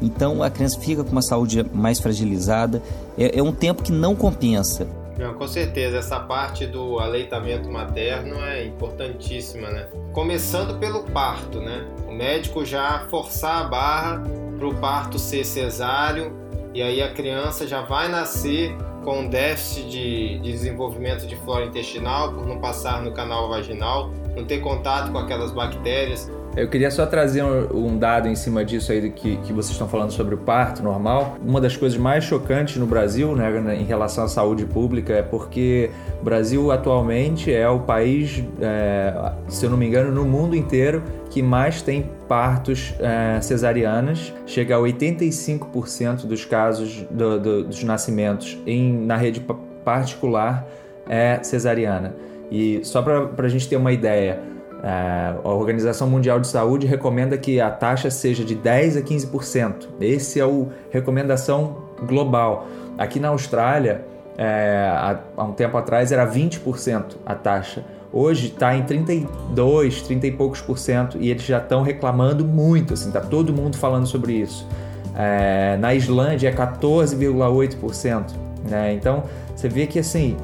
[0.00, 2.82] Então a criança fica com uma saúde mais fragilizada.
[3.18, 4.86] É, é um tempo que não compensa.
[5.18, 9.88] Não, com certeza, essa parte do aleitamento materno é importantíssima, né?
[10.12, 11.86] Começando pelo parto, né?
[12.06, 14.22] O médico já forçar a barra
[14.58, 16.36] para o parto ser cesáreo
[16.74, 22.32] e aí a criança já vai nascer com déficit de, de desenvolvimento de flora intestinal
[22.32, 26.30] por não passar no canal vaginal, não ter contato com aquelas bactérias.
[26.56, 29.88] Eu queria só trazer um, um dado em cima disso aí que, que vocês estão
[29.88, 31.36] falando sobre o parto normal.
[31.44, 35.90] Uma das coisas mais chocantes no Brasil, né, em relação à saúde pública, é porque
[36.20, 41.02] o Brasil atualmente é o país, é, se eu não me engano, no mundo inteiro
[41.30, 44.32] que mais tem partos é, cesarianas.
[44.46, 49.44] Chega a 85% dos casos do, do, dos nascimentos em, na rede
[49.84, 50.66] particular
[51.08, 52.14] é cesariana.
[52.50, 54.40] E só para a gente ter uma ideia,
[54.82, 59.88] é, a Organização Mundial de Saúde recomenda que a taxa seja de 10 a 15%.
[60.00, 60.48] Esse é a
[60.90, 62.66] recomendação global.
[62.98, 64.04] Aqui na Austrália,
[64.38, 64.90] é,
[65.36, 67.84] há, um tempo atrás era 20% a taxa.
[68.12, 72.94] Hoje está em 32, 30 e poucos por cento e eles já estão reclamando muito,
[72.94, 74.66] assim, tá todo mundo falando sobre isso.
[75.14, 78.46] É, na Islândia é 14,8%.
[78.68, 78.94] Né?
[78.94, 79.24] Então
[79.54, 80.36] você vê que assim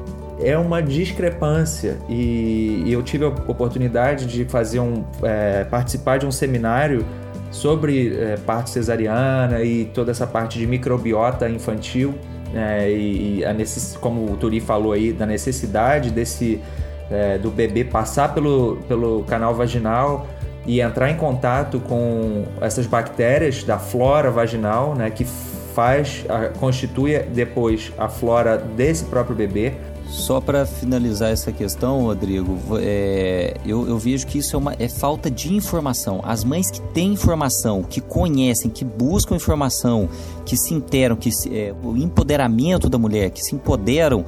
[0.43, 6.31] é uma discrepância e, eu tive a oportunidade de fazer um é, participar de um
[6.31, 7.05] seminário
[7.49, 12.15] sobre é, parte cesariana e toda essa parte de microbiota infantil
[12.53, 16.61] é, e, a necess, como o Turi falou aí da necessidade desse
[17.09, 20.27] é, do bebê passar pelo, pelo canal vaginal
[20.65, 26.23] e entrar em contato com essas bactérias da flora vaginal, né, que faz,
[26.59, 29.73] constitui depois a flora desse próprio bebê.
[30.13, 34.87] Só para finalizar essa questão, Rodrigo, é, eu, eu, vejo que isso é, uma, é
[34.87, 36.21] falta de informação.
[36.23, 40.07] As mães que têm informação, que conhecem, que buscam informação,
[40.45, 44.23] que se interam, que se, é, o empoderamento da mulher, que se empoderam,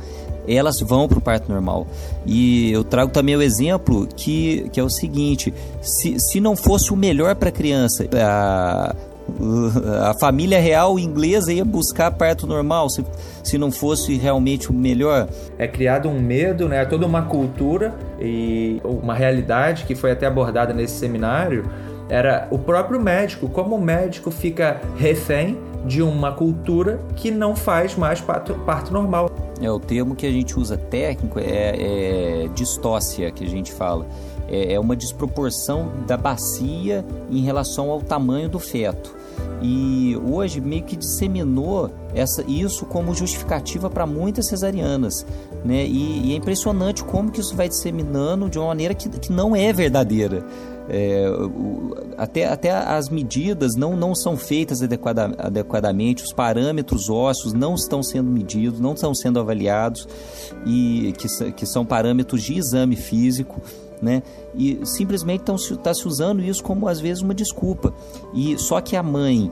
[0.47, 1.85] elas vão para o parto normal.
[2.25, 6.91] E eu trago também o exemplo que, que é o seguinte: se, se não fosse
[6.91, 8.07] o melhor para a criança,
[10.03, 13.05] a, família real inglesa ia buscar parto normal se,
[13.43, 15.27] se não fosse realmente o melhor.
[15.57, 16.85] É criado um medo, né?
[16.85, 21.65] toda uma cultura e uma realidade que foi até abordada nesse seminário
[22.07, 27.95] era o próprio médico, como o médico fica refém de uma cultura que não faz
[27.95, 29.29] mais parto, parto normal.
[29.61, 34.05] É o termo que a gente usa técnico é, é distócia que a gente fala
[34.49, 39.15] é, é uma desproporção da bacia em relação ao tamanho do feto.
[39.61, 45.25] E hoje meio que disseminou essa, isso como justificativa para muitas cesarianas.
[45.63, 45.85] Né?
[45.85, 49.55] E, e, é impressionante como que isso vai disseminando de uma maneira que, que não
[49.55, 50.45] é verdadeira.
[50.87, 51.25] É,
[52.15, 58.03] até, até as medidas não, não são feitas adequada, adequadamente, os parâmetros ósseos não estão
[58.03, 60.07] sendo medidos, não estão sendo avaliados,
[60.63, 63.59] e que, que são parâmetros de exame físico
[64.01, 64.23] né?
[64.53, 67.93] E simplesmente está se usando isso como às vezes uma desculpa.
[68.33, 69.51] E só que a mãe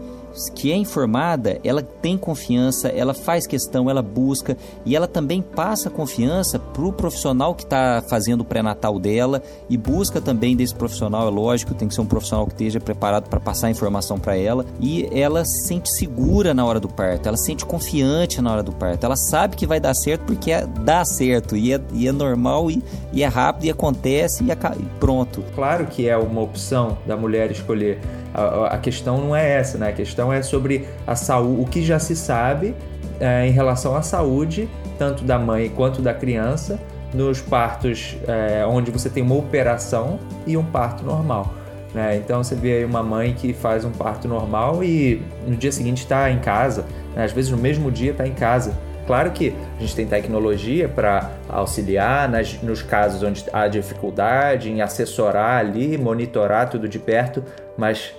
[0.55, 5.89] que é informada, ela tem confiança, ela faz questão, ela busca e ela também passa
[5.89, 11.27] confiança para o profissional que está fazendo o pré-natal dela e busca também desse profissional,
[11.27, 14.37] é lógico, tem que ser um profissional que esteja preparado para passar a informação para
[14.37, 18.51] ela e ela se sente segura na hora do parto, ela se sente confiante na
[18.51, 21.81] hora do parto, ela sabe que vai dar certo porque é, dá certo e é,
[21.93, 25.43] e é normal e, e, é rápido e acontece e, e pronto.
[25.55, 27.99] Claro que é uma opção da mulher escolher
[28.33, 29.89] a, a, questão não é essa, né?
[29.89, 32.75] A questão é sobre a saúde, o que já se sabe
[33.19, 36.79] é, em relação à saúde, tanto da mãe quanto da criança,
[37.13, 41.53] nos partos é, onde você tem uma operação e um parto normal.
[41.93, 42.17] Né?
[42.17, 45.99] Então você vê aí uma mãe que faz um parto normal e no dia seguinte
[45.99, 47.23] está em casa, né?
[47.23, 48.73] às vezes no mesmo dia está em casa.
[49.05, 54.81] Claro que a gente tem tecnologia para auxiliar nas, nos casos onde há dificuldade, em
[54.81, 57.43] assessorar ali, monitorar tudo de perto,
[57.77, 58.13] mas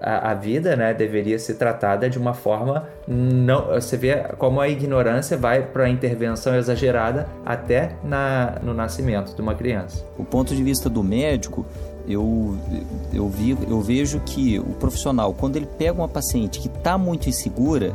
[0.00, 4.68] a, a, vida né, deveria ser tratada de uma forma não você vê como a
[4.68, 10.04] ignorância vai para a intervenção exagerada até na, no nascimento de uma criança.
[10.16, 11.66] O ponto de vista do médico
[12.08, 12.56] eu,
[13.12, 17.28] eu, vi, eu vejo que o profissional, quando ele pega uma paciente que está muito
[17.28, 17.92] insegura,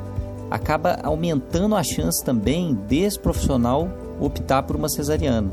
[0.52, 3.90] acaba aumentando a chance também desse profissional
[4.20, 5.50] optar por uma cesariana.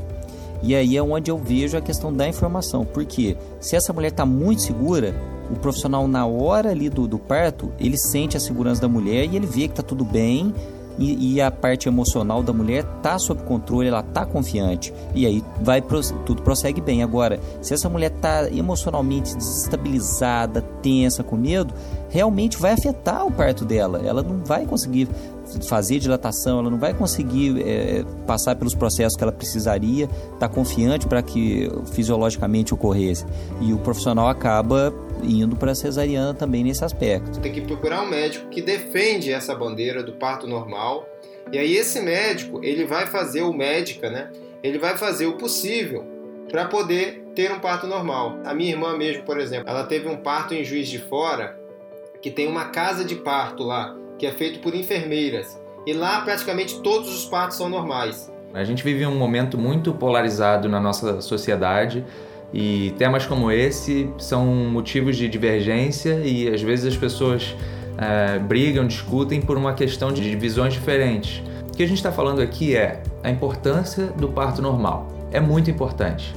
[0.61, 4.25] E aí é onde eu vejo a questão da informação, porque se essa mulher está
[4.25, 5.15] muito segura,
[5.49, 9.35] o profissional na hora ali do, do parto, ele sente a segurança da mulher e
[9.35, 10.53] ele vê que está tudo bem
[10.97, 15.43] e, e, a parte emocional da mulher tá sob controle, ela tá confiante e aí
[15.61, 15.81] vai
[16.25, 17.01] tudo prossegue bem.
[17.03, 21.73] Agora, se essa mulher tá emocionalmente desestabilizada, tensa, com medo,
[22.09, 24.01] realmente vai afetar o parto dela.
[24.03, 25.07] Ela não vai conseguir
[25.67, 30.07] fazer dilatação, ela não vai conseguir é, passar pelos processos que ela precisaria,
[30.39, 33.25] tá confiante para que fisiologicamente ocorresse.
[33.59, 34.93] E o profissional acaba
[35.23, 37.39] indo para a cesariana também nesse aspecto.
[37.39, 41.07] Tem que procurar um médico que defende essa bandeira do parto normal.
[41.51, 44.29] E aí esse médico, ele vai fazer o médica, né?
[44.63, 46.05] Ele vai fazer o possível
[46.49, 48.37] para poder ter um parto normal.
[48.43, 51.57] A minha irmã mesmo, por exemplo, ela teve um parto em Juiz de Fora,
[52.21, 55.59] que tem uma casa de parto lá, que é feito por enfermeiras.
[55.85, 58.31] E lá praticamente todos os partos são normais.
[58.53, 62.05] A gente vive um momento muito polarizado na nossa sociedade
[62.53, 67.55] e temas como esse são motivos de divergência e às vezes as pessoas
[67.97, 71.41] é, brigam, discutem por uma questão de visões diferentes.
[71.71, 75.07] O que a gente está falando aqui é a importância do parto normal.
[75.31, 76.33] É muito importante.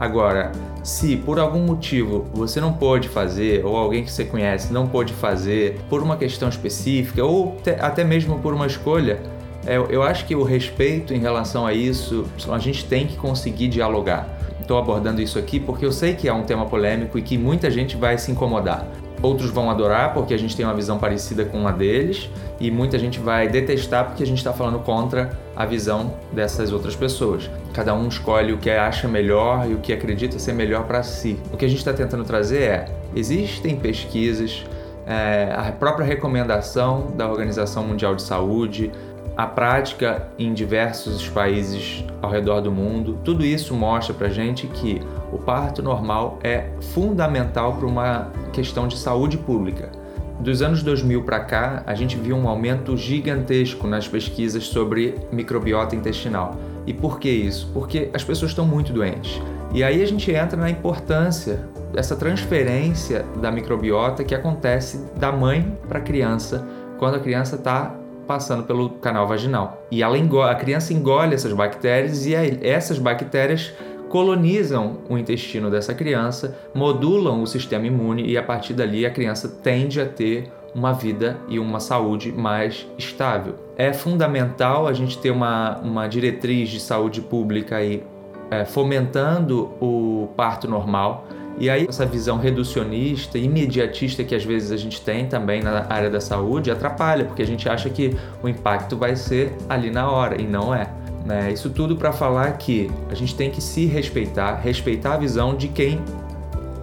[0.00, 0.52] Agora,
[0.82, 5.12] se por algum motivo você não pôde fazer, ou alguém que você conhece não pôde
[5.12, 9.20] fazer, por uma questão específica, ou até mesmo por uma escolha,
[9.66, 13.68] é, eu acho que o respeito em relação a isso, a gente tem que conseguir
[13.68, 14.37] dialogar
[14.68, 17.70] estou abordando isso aqui porque eu sei que é um tema polêmico e que muita
[17.70, 18.86] gente vai se incomodar.
[19.22, 22.98] Outros vão adorar porque a gente tem uma visão parecida com a deles, e muita
[22.98, 27.50] gente vai detestar porque a gente está falando contra a visão dessas outras pessoas.
[27.72, 31.38] Cada um escolhe o que acha melhor e o que acredita ser melhor para si.
[31.52, 32.84] O que a gente está tentando trazer é:
[33.16, 34.64] existem pesquisas,
[35.06, 38.92] é, a própria recomendação da Organização Mundial de Saúde,
[39.38, 45.00] a prática em diversos países ao redor do mundo, tudo isso mostra para gente que
[45.32, 49.92] o parto normal é fundamental para uma questão de saúde pública.
[50.40, 55.94] Dos anos 2000 para cá, a gente viu um aumento gigantesco nas pesquisas sobre microbiota
[55.94, 56.56] intestinal.
[56.84, 57.70] E por que isso?
[57.72, 59.40] Porque as pessoas estão muito doentes.
[59.72, 65.78] E aí a gente entra na importância dessa transferência da microbiota que acontece da mãe
[65.88, 66.66] para a criança
[66.98, 67.94] quando a criança está
[68.28, 69.82] passando pelo canal vaginal.
[69.90, 73.72] E ela engole, a criança engole essas bactérias e essas bactérias
[74.10, 79.48] colonizam o intestino dessa criança, modulam o sistema imune e a partir dali a criança
[79.48, 83.54] tende a ter uma vida e uma saúde mais estável.
[83.76, 88.04] É fundamental a gente ter uma, uma diretriz de saúde pública aí,
[88.50, 91.26] é, fomentando o parto normal,
[91.60, 96.08] e aí essa visão reducionista, imediatista que às vezes a gente tem também na área
[96.08, 100.40] da saúde atrapalha, porque a gente acha que o impacto vai ser ali na hora
[100.40, 100.88] e não é.
[101.24, 101.52] Né?
[101.52, 105.68] Isso tudo para falar que a gente tem que se respeitar, respeitar a visão de
[105.68, 106.00] quem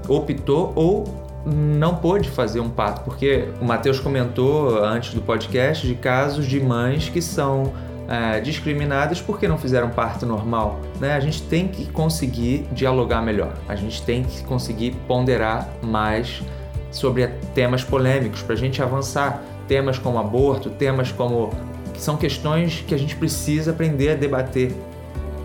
[0.07, 5.93] optou ou não pôde fazer um parto, porque o Matheus comentou antes do podcast de
[5.93, 7.71] casos de mães que são
[8.07, 10.79] é, discriminadas porque não fizeram parto normal.
[10.99, 11.13] Né?
[11.13, 16.41] A gente tem que conseguir dialogar melhor, a gente tem que conseguir ponderar mais
[16.91, 19.43] sobre temas polêmicos para a gente avançar.
[19.67, 21.49] Temas como aborto, temas como.
[21.93, 24.75] que são questões que a gente precisa aprender a debater.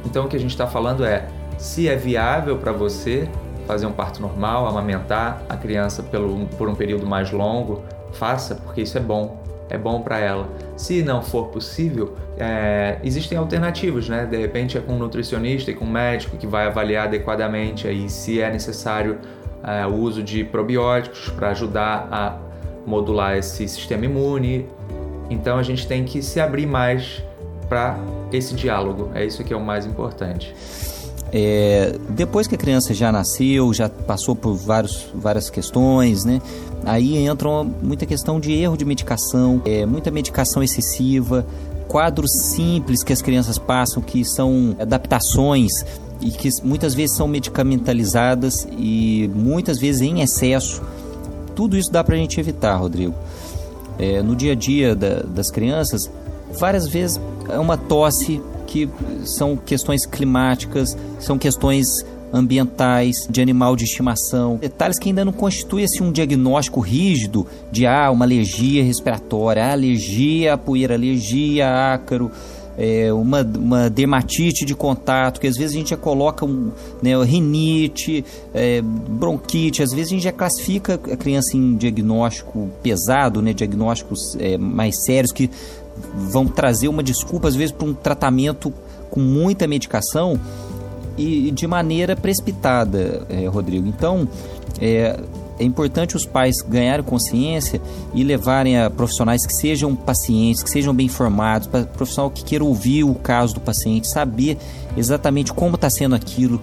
[0.05, 3.29] Então o que a gente está falando é se é viável para você
[3.67, 7.83] fazer um parto normal, amamentar a criança pelo, por um período mais longo,
[8.13, 10.49] faça, porque isso é bom, é bom para ela.
[10.81, 14.25] Se não for possível, é, existem alternativas, né?
[14.25, 18.09] De repente é com um nutricionista e com um médico que vai avaliar adequadamente aí
[18.09, 19.19] se é necessário
[19.63, 22.39] é, o uso de probióticos para ajudar a
[22.87, 24.67] modular esse sistema imune.
[25.29, 27.23] Então a gente tem que se abrir mais
[27.69, 27.99] para
[28.33, 29.11] esse diálogo.
[29.15, 30.55] É isso que é o mais importante.
[31.33, 36.43] É, depois que a criança já nasceu, já passou por vários, várias questões, né?
[36.85, 41.47] Aí entra muita questão de erro de medicação, é, muita medicação excessiva,
[41.87, 45.73] quadros simples que as crianças passam, que são adaptações
[46.21, 50.83] e que muitas vezes são medicamentalizadas e muitas vezes em excesso.
[51.55, 53.15] Tudo isso dá para a gente evitar, Rodrigo.
[53.99, 56.11] É, no dia a dia da, das crianças,
[56.59, 58.89] várias vezes é uma tosse que
[59.25, 65.85] são questões climáticas, são questões ambientais, de animal de estimação, detalhes que ainda não constituem
[65.85, 72.31] assim, um diagnóstico rígido de ah, uma alergia respiratória, alergia à poeira, alergia a ácaro,
[72.79, 76.71] é, uma, uma dermatite de contato, que às vezes a gente já coloca um,
[77.03, 78.25] né, rinite,
[78.55, 84.37] é, bronquite, às vezes a gente já classifica a criança em diagnóstico pesado, né, diagnósticos
[84.39, 85.51] é, mais sérios que
[86.15, 88.73] vão trazer uma desculpa, às vezes, para um tratamento
[89.11, 90.39] com muita medicação
[91.19, 93.87] e de maneira precipitada, é, Rodrigo.
[93.87, 94.27] Então,
[94.81, 95.19] é,
[95.59, 97.81] é importante os pais ganharem consciência
[98.15, 102.65] e levarem a profissionais que sejam pacientes, que sejam bem informados, para profissional que queira
[102.65, 104.57] ouvir o caso do paciente, saber
[104.97, 106.63] exatamente como está sendo aquilo,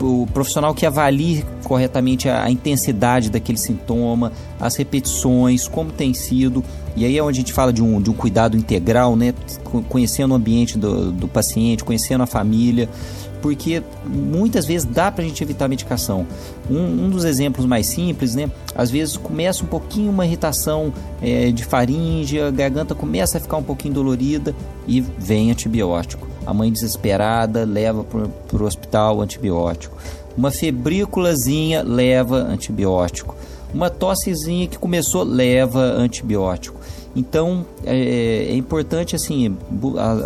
[0.00, 6.64] o profissional que avalie corretamente a, a, intensidade daquele sintoma, as repetições, como tem sido.
[6.96, 9.34] E aí é onde a gente fala de um, de um cuidado integral, né?
[9.88, 12.88] Conhecendo o ambiente do, do paciente, conhecendo a família,
[13.40, 16.26] porque muitas vezes dá para a gente evitar a medicação.
[16.70, 18.50] Um, um, dos exemplos mais simples, né?
[18.74, 20.92] Às vezes começa um pouquinho uma irritação
[21.22, 24.54] é, de faringe, a garganta começa a ficar um pouquinho dolorida
[24.86, 26.27] e vem antibiótico.
[26.48, 29.94] A mãe desesperada leva para o hospital antibiótico.
[30.34, 33.36] Uma febrículazinha leva antibiótico.
[33.74, 36.80] Uma tossezinha que começou leva antibiótico.
[37.14, 39.54] Então é, é importante assim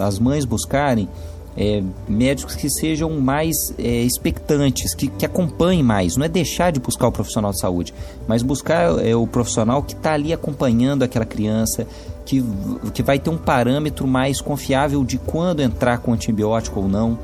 [0.01, 1.09] as mães buscarem
[1.57, 6.16] é, médicos que sejam mais é, expectantes, que, que acompanhem mais.
[6.16, 7.93] Não é deixar de buscar o profissional de saúde,
[8.29, 11.85] mas buscar é, o profissional que está ali acompanhando aquela criança,
[12.25, 12.45] que,
[12.93, 17.18] que vai ter um parâmetro mais confiável de quando entrar com antibiótico ou não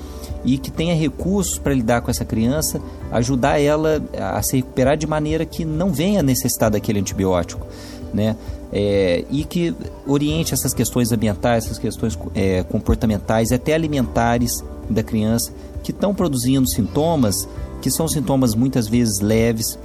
[0.45, 2.81] e que tenha recursos para lidar com essa criança,
[3.11, 7.67] ajudar ela a se recuperar de maneira que não venha necessitar daquele antibiótico,
[8.15, 8.37] né?
[8.73, 9.75] é, e que
[10.07, 16.69] oriente essas questões ambientais, essas questões é, comportamentais, até alimentares da criança, que estão produzindo
[16.69, 17.49] sintomas
[17.81, 19.79] que são sintomas muitas vezes leves.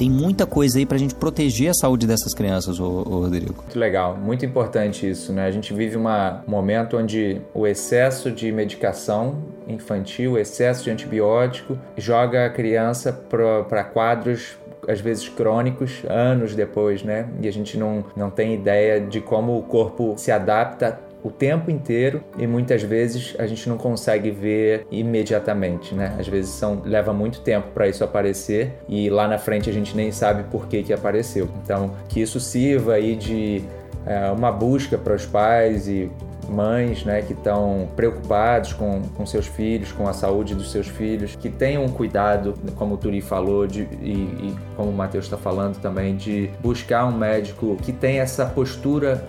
[0.00, 3.56] Tem muita coisa aí para a gente proteger a saúde dessas crianças, ô, ô Rodrigo.
[3.58, 5.44] Muito legal, muito importante isso, né?
[5.44, 6.04] A gente vive um
[6.46, 13.84] momento onde o excesso de medicação infantil, o excesso de antibiótico, joga a criança para
[13.84, 14.56] quadros
[14.88, 17.28] às vezes crônicos, anos depois, né?
[17.42, 21.70] E a gente não, não tem ideia de como o corpo se adapta o tempo
[21.70, 26.16] inteiro e muitas vezes a gente não consegue ver imediatamente, né?
[26.18, 29.96] Às vezes são, leva muito tempo para isso aparecer e lá na frente a gente
[29.96, 31.48] nem sabe por que, que apareceu.
[31.62, 33.62] Então, que isso sirva aí de
[34.06, 36.10] é, uma busca para os pais e
[36.48, 41.36] mães né, que estão preocupados com, com seus filhos, com a saúde dos seus filhos,
[41.36, 45.80] que tenham cuidado, como o Turi falou, de, e, e como o Matheus está falando
[45.80, 49.24] também, de buscar um médico que tenha essa postura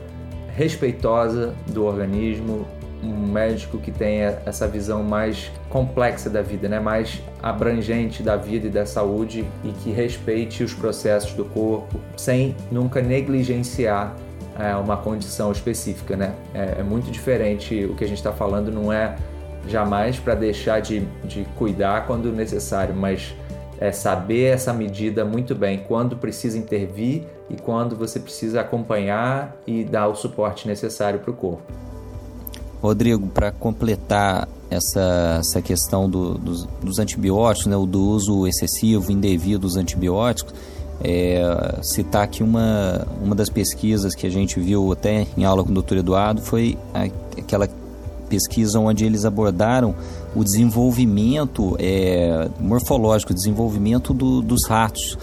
[0.56, 2.68] respeitosa do organismo,
[3.04, 6.80] um médico que tenha essa visão mais complexa da vida, né?
[6.80, 12.56] mais abrangente da vida e da saúde e que respeite os processos do corpo sem
[12.72, 14.16] nunca negligenciar
[14.60, 16.36] é, uma condição específica, né?
[16.54, 19.16] É, é, muito diferente o que a gente está falando, não é
[19.68, 23.34] jamais para deixar de, de cuidar quando necessário, mas
[23.82, 29.84] é saber essa medida muito bem, quando precisa intervir e quando você precisa acompanhar e
[29.84, 31.63] dar o suporte necessário para o corpo.
[32.79, 39.11] Rodrigo, para completar essa, essa questão do, dos, dos, antibióticos, né, o do uso excessivo,
[39.11, 40.53] indevido dos antibióticos,
[41.03, 41.41] é,
[41.82, 45.82] citar aqui uma, uma das pesquisas que a gente viu até em aula com o
[45.82, 45.97] Dr.
[45.97, 46.77] Eduardo foi
[47.36, 47.67] aquela
[48.32, 49.93] pesquisa onde eles abordaram
[50.34, 55.17] o desenvolvimento é, morfológico, o desenvolvimento do, dos ratos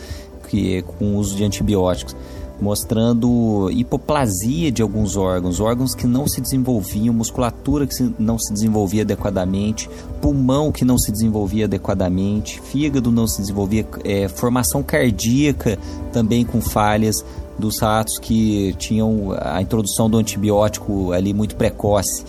[0.46, 2.14] que, com o uso de antibióticos
[2.60, 9.02] mostrando hipoplasia de alguns órgãos, órgãos que não se desenvolviam, musculatura que não se desenvolvia
[9.02, 9.88] adequadamente,
[10.20, 15.78] pulmão que não se desenvolvia adequadamente, fígado não se desenvolvia, é, formação cardíaca
[16.12, 17.24] também com falhas,
[17.58, 22.24] dos ratos que tinham a introdução do antibiótico ali muito precoce.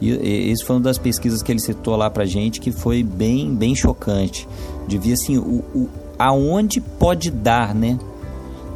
[0.00, 3.02] E, e isso foi uma das pesquisas que ele citou lá pra gente que foi
[3.02, 4.48] bem, bem chocante.
[4.88, 5.88] De ver assim, o, o,
[6.18, 7.98] aonde pode dar, né?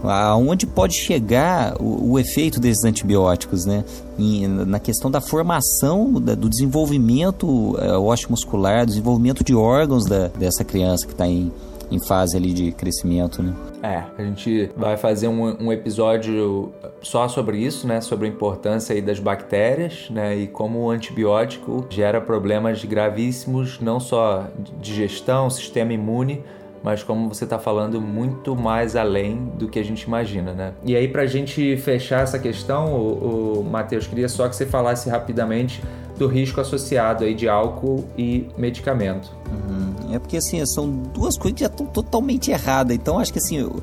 [0.03, 3.85] Aonde pode chegar o, o efeito desses antibióticos, né?
[4.18, 10.62] Em, na questão da formação, da, do desenvolvimento é, muscular, desenvolvimento de órgãos da, dessa
[10.62, 11.51] criança que está em,
[11.91, 13.55] em fase ali de crescimento, né?
[13.82, 16.72] É, a gente vai fazer um, um, episódio
[17.03, 18.01] só sobre isso, né?
[18.01, 20.37] Sobre a importância aí das bactérias, né?
[20.37, 24.47] E como o antibiótico gera problemas gravíssimos, não só
[24.80, 26.43] digestão, sistema imune,
[26.85, 30.74] mas como você está falando, muito mais além do que a gente imagina, né?
[30.85, 34.66] E aí, para a gente fechar essa questão, o, o Matheus, queria só que você
[34.66, 35.82] falasse rapidamente
[36.16, 39.30] do risco associado aí de álcool e medicamento.
[39.50, 40.14] Uhum.
[40.14, 42.94] É porque assim, são duas coisas que já estão totalmente erradas.
[42.94, 43.82] Então acho que assim, eu,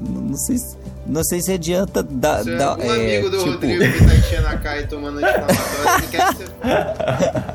[0.00, 2.42] não sei se, não sei se adianta dar.
[2.42, 3.50] Você da, é um é, amigo do tipo...
[3.50, 6.44] Rodrigo que tá enchendo a cara e tomando anti-inflamatório, ele quer que você.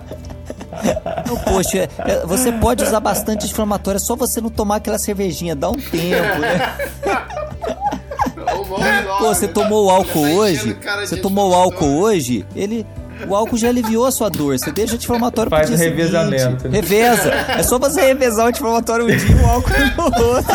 [1.27, 5.53] Não, poxa, é, você pode usar bastante anti-inflamatório, é só você não tomar aquela cervejinha,
[5.55, 6.77] dá um tempo, né?
[9.19, 10.77] Pô, você tomou o álcool tá hoje?
[11.01, 12.45] Você tomou o álcool hoje?
[12.55, 12.85] Ele,
[13.27, 14.57] o álcool já aliviou a sua dor.
[14.57, 16.61] Você deixa o anti-inflamatório Faz pro dia revezamento.
[16.61, 16.69] Seguinte.
[16.69, 17.31] Reveza.
[17.57, 20.53] É só você revezar o anti-inflamatório um dia e o álcool no outro.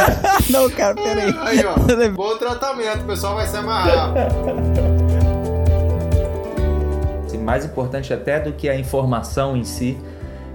[0.51, 1.35] Não, cara, peraí.
[1.41, 1.75] Aí, ó.
[2.11, 3.03] Bom tratamento.
[3.03, 4.13] O pessoal vai se amarrar.
[7.43, 9.99] Mais importante até do que a informação em si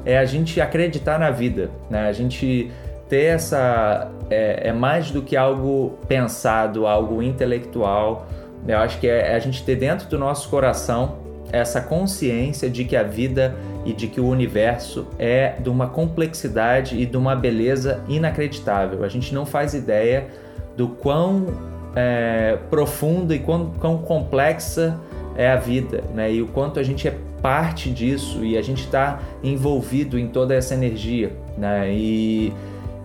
[0.04, 2.08] é a gente acreditar na vida, né?
[2.08, 2.72] A gente
[3.08, 8.26] ter essa é, é mais do que algo pensado, algo intelectual.
[8.68, 12.84] Eu acho que é, é a gente ter dentro do nosso coração essa consciência de
[12.84, 17.36] que a vida e de que o universo é de uma complexidade e de uma
[17.36, 19.04] beleza inacreditável.
[19.04, 20.28] A gente não faz ideia
[20.76, 21.48] do quão
[21.96, 25.00] é, profundo e quão, quão complexa
[25.36, 26.32] é a vida, né?
[26.32, 30.54] E o quanto a gente é parte disso e a gente está envolvido em toda
[30.54, 31.92] essa energia, né?
[31.92, 32.54] E,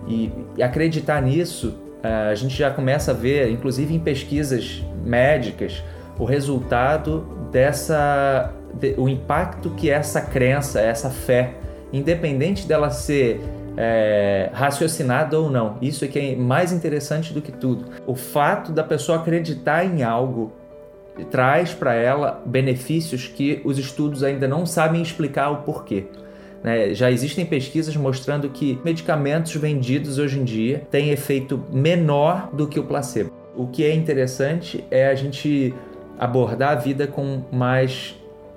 [0.07, 5.83] e, e acreditar nisso, é, a gente já começa a ver, inclusive em pesquisas médicas,
[6.17, 11.53] o resultado dessa de, o impacto que essa crença, essa fé,
[11.91, 13.41] independente dela ser
[13.77, 17.85] é, raciocinada ou não, isso é que é mais interessante do que tudo.
[18.05, 20.51] O fato da pessoa acreditar em algo
[21.31, 26.05] traz para ela benefícios que os estudos ainda não sabem explicar o porquê.
[26.61, 26.93] Né?
[26.93, 32.79] Já existem pesquisas mostrando que medicamentos vendidos hoje em dia têm efeito menor do que
[32.79, 33.31] o placebo.
[33.55, 35.73] O que é interessante é a gente
[36.19, 38.15] abordar a vida com mais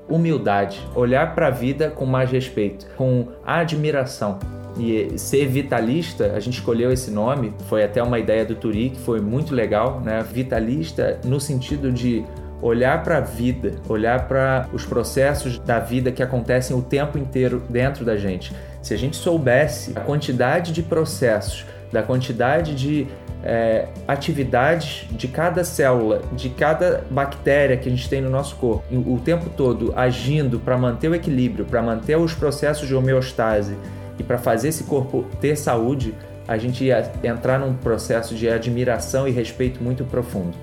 [0.09, 4.39] humildade, olhar para a vida com mais respeito, com admiração.
[4.79, 9.01] E ser vitalista, a gente escolheu esse nome, foi até uma ideia do Turi, que
[9.01, 10.23] foi muito legal, né?
[10.23, 12.25] Vitalista no sentido de
[12.63, 17.63] olhar para a vida, olhar para os processos da vida que acontecem o tempo inteiro
[17.69, 18.53] dentro da gente.
[18.83, 23.07] Se a gente soubesse a quantidade de processos, da quantidade de
[23.43, 28.85] é, atividades de cada célula, de cada bactéria que a gente tem no nosso corpo,
[28.91, 33.77] o tempo todo agindo para manter o equilíbrio, para manter os processos de homeostase
[34.19, 36.15] e para fazer esse corpo ter saúde,
[36.47, 40.57] a gente ia entrar num processo de admiração e respeito muito profundo.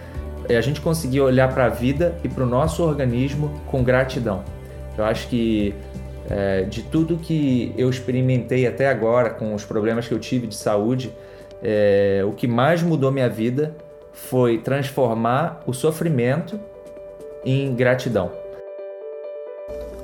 [0.49, 4.43] E a gente conseguir olhar para a vida e para o nosso organismo com gratidão.
[4.97, 5.73] Eu acho que
[6.29, 10.55] é, de tudo que eu experimentei até agora, com os problemas que eu tive de
[10.55, 11.13] saúde,
[11.61, 13.75] é, o que mais mudou minha vida
[14.11, 16.59] foi transformar o sofrimento
[17.43, 18.31] em gratidão.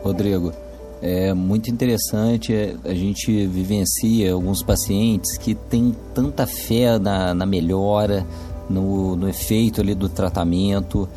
[0.03, 0.53] Rodrigo,
[1.01, 2.53] é muito interessante.
[2.53, 8.25] É, a gente vivencia alguns pacientes que têm tanta fé na, na melhora,
[8.69, 11.09] no, no efeito ali do tratamento,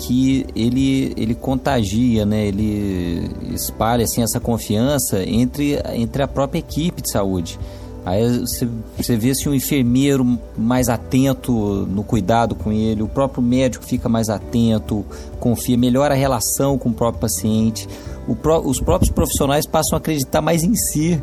[0.00, 2.46] que ele, ele contagia, né?
[2.46, 7.58] ele espalha assim, essa confiança entre, entre a própria equipe de saúde.
[8.04, 11.52] Aí você, vê se um enfermeiro mais atento
[11.86, 15.04] no cuidado com ele, o próprio médico fica mais atento,
[15.38, 17.86] confia, melhora a relação com o próprio paciente.
[18.26, 18.34] O
[18.66, 21.20] os próprios profissionais passam a acreditar mais em si.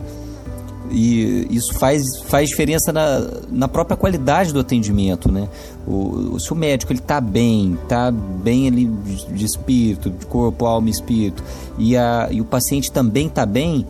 [0.89, 5.47] E isso faz, faz diferença na, na própria qualidade do atendimento, né?
[5.85, 10.87] O, se o médico ele tá bem, tá bem ali de espírito, de corpo, alma
[10.87, 11.43] e espírito,
[11.77, 13.85] e, a, e o paciente também tá bem,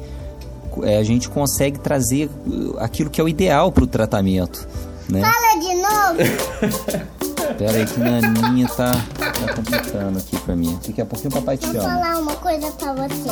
[0.84, 2.30] é, a gente consegue trazer
[2.80, 4.68] aquilo que é o ideal para o tratamento.
[5.10, 5.22] Né?
[5.22, 7.18] Fala de novo!
[7.58, 10.78] Pera aí que minha Aninha tá, tá complicando aqui pra mim.
[10.86, 11.68] Daqui a pouquinho o papai te.
[11.68, 13.30] Vou falar uma coisa pra você.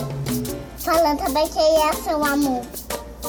[0.78, 2.62] Falando também que é seu amor.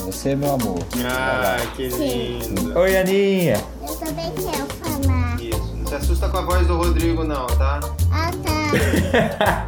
[0.07, 0.78] Você é meu amor.
[1.05, 2.78] Ah, que lindo.
[2.78, 3.61] Oi, Aninha.
[3.83, 5.43] Eu também quero falar.
[5.43, 5.77] Isso.
[5.77, 7.81] Não se assusta com a voz do Rodrigo, não, tá?
[8.12, 9.66] Ah, tá.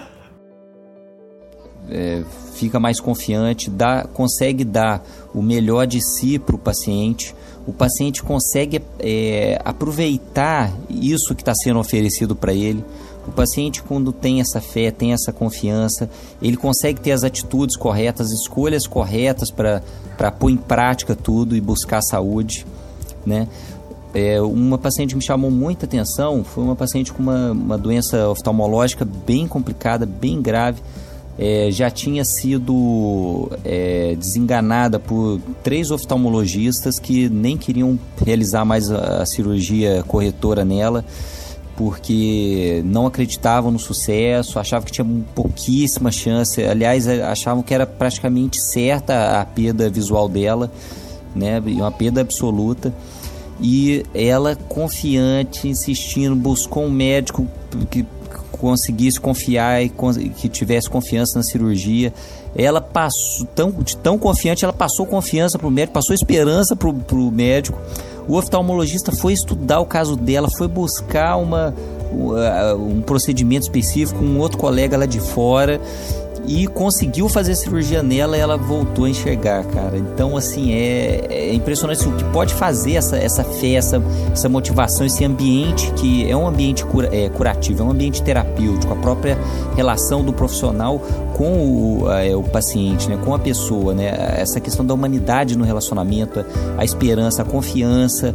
[1.90, 2.24] é,
[2.54, 5.04] fica mais confiante, dá, consegue dar
[5.34, 7.34] o melhor de si para o paciente.
[7.66, 12.82] O paciente consegue é, aproveitar isso que está sendo oferecido para ele.
[13.26, 16.08] O paciente, quando tem essa fé, tem essa confiança,
[16.40, 21.60] ele consegue ter as atitudes corretas, as escolhas corretas para pôr em prática tudo e
[21.60, 22.66] buscar saúde.
[23.24, 23.46] Né?
[24.14, 28.28] É, uma paciente que me chamou muita atenção foi uma paciente com uma, uma doença
[28.28, 30.82] oftalmológica bem complicada, bem grave.
[31.38, 39.22] É, já tinha sido é, desenganada por três oftalmologistas que nem queriam realizar mais a,
[39.22, 41.04] a cirurgia corretora nela
[41.80, 48.60] porque não acreditavam no sucesso, achavam que tinha pouquíssima chance, aliás, achavam que era praticamente
[48.60, 50.70] certa a perda visual dela,
[51.34, 52.92] né, uma perda absoluta.
[53.62, 57.48] E ela, confiante, insistindo, buscou um médico
[57.90, 58.04] que
[58.52, 62.12] conseguisse confiar e que tivesse confiança na cirurgia.
[62.54, 67.30] Ela passou, tão, tão confiante, ela passou confiança para o médico, passou esperança para o
[67.30, 67.78] médico
[68.30, 71.74] o oftalmologista foi estudar o caso dela, foi buscar uma,
[72.78, 75.80] um procedimento específico com um outro colega lá de fora
[76.46, 79.96] e conseguiu fazer cirurgia nela e ela voltou a enxergar, cara.
[79.96, 84.02] Então, assim, é, é impressionante o que pode fazer essa, essa fé, essa,
[84.32, 88.92] essa motivação, esse ambiente que é um ambiente cura, é, curativo, é um ambiente terapêutico,
[88.92, 89.38] a própria
[89.76, 91.00] relação do profissional
[91.34, 95.64] com o, é, o paciente, né, com a pessoa, né, essa questão da humanidade no
[95.64, 96.44] relacionamento,
[96.76, 98.34] a esperança, a confiança,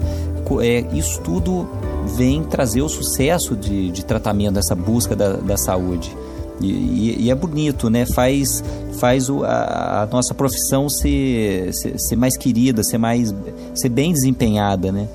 [0.61, 1.67] é, isso tudo
[2.15, 6.15] vem trazer o sucesso de, de tratamento dessa busca da, da saúde.
[6.61, 8.05] E, e, é bonito, né?
[8.05, 8.63] Faz,
[8.99, 13.33] faz o, a, a, nossa profissão ser, ser, ser, mais querida, ser, mais,
[13.73, 15.07] ser bem desempenhada, né?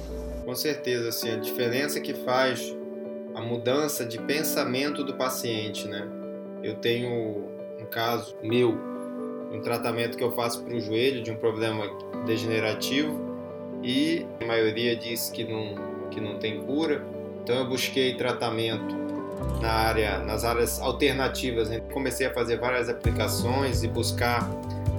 [0.44, 2.76] Com certeza, assim, a diferença que faz
[3.34, 6.06] a mudança de pensamento do paciente, né?
[6.62, 7.48] Eu tenho
[7.80, 8.76] um caso meu,
[9.50, 11.84] um tratamento que eu faço para o joelho de um problema
[12.26, 13.18] degenerativo
[13.82, 15.74] e a maioria diz que não,
[16.10, 17.02] que não tem cura.
[17.42, 18.94] Então eu busquei tratamento
[19.60, 21.68] na área, nas áreas alternativas.
[21.68, 21.80] Né?
[21.92, 24.48] Comecei a fazer várias aplicações e buscar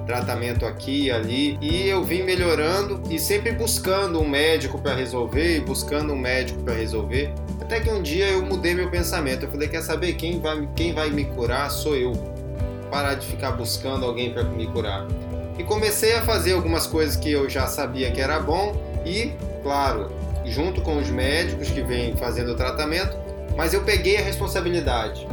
[0.05, 1.57] tratamento aqui e ali.
[1.61, 6.61] E eu vim melhorando e sempre buscando um médico para resolver e buscando um médico
[6.63, 7.33] para resolver.
[7.61, 9.45] Até que um dia eu mudei meu pensamento.
[9.45, 11.69] Eu falei quer saber quem vai quem vai me curar?
[11.69, 12.13] Sou eu.
[12.89, 15.07] Parar de ficar buscando alguém para me curar.
[15.57, 19.31] E comecei a fazer algumas coisas que eu já sabia que era bom e
[19.63, 20.11] claro
[20.45, 23.15] junto com os médicos que vêm fazendo o tratamento
[23.55, 25.27] mas eu peguei a responsabilidade.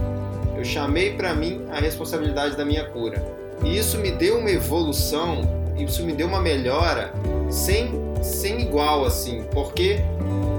[0.57, 3.23] Eu chamei para mim a responsabilidade da minha cura.
[3.65, 5.43] E isso me deu uma evolução,
[5.77, 7.13] isso me deu uma melhora
[7.51, 7.91] sem,
[8.23, 9.99] sem igual assim, porque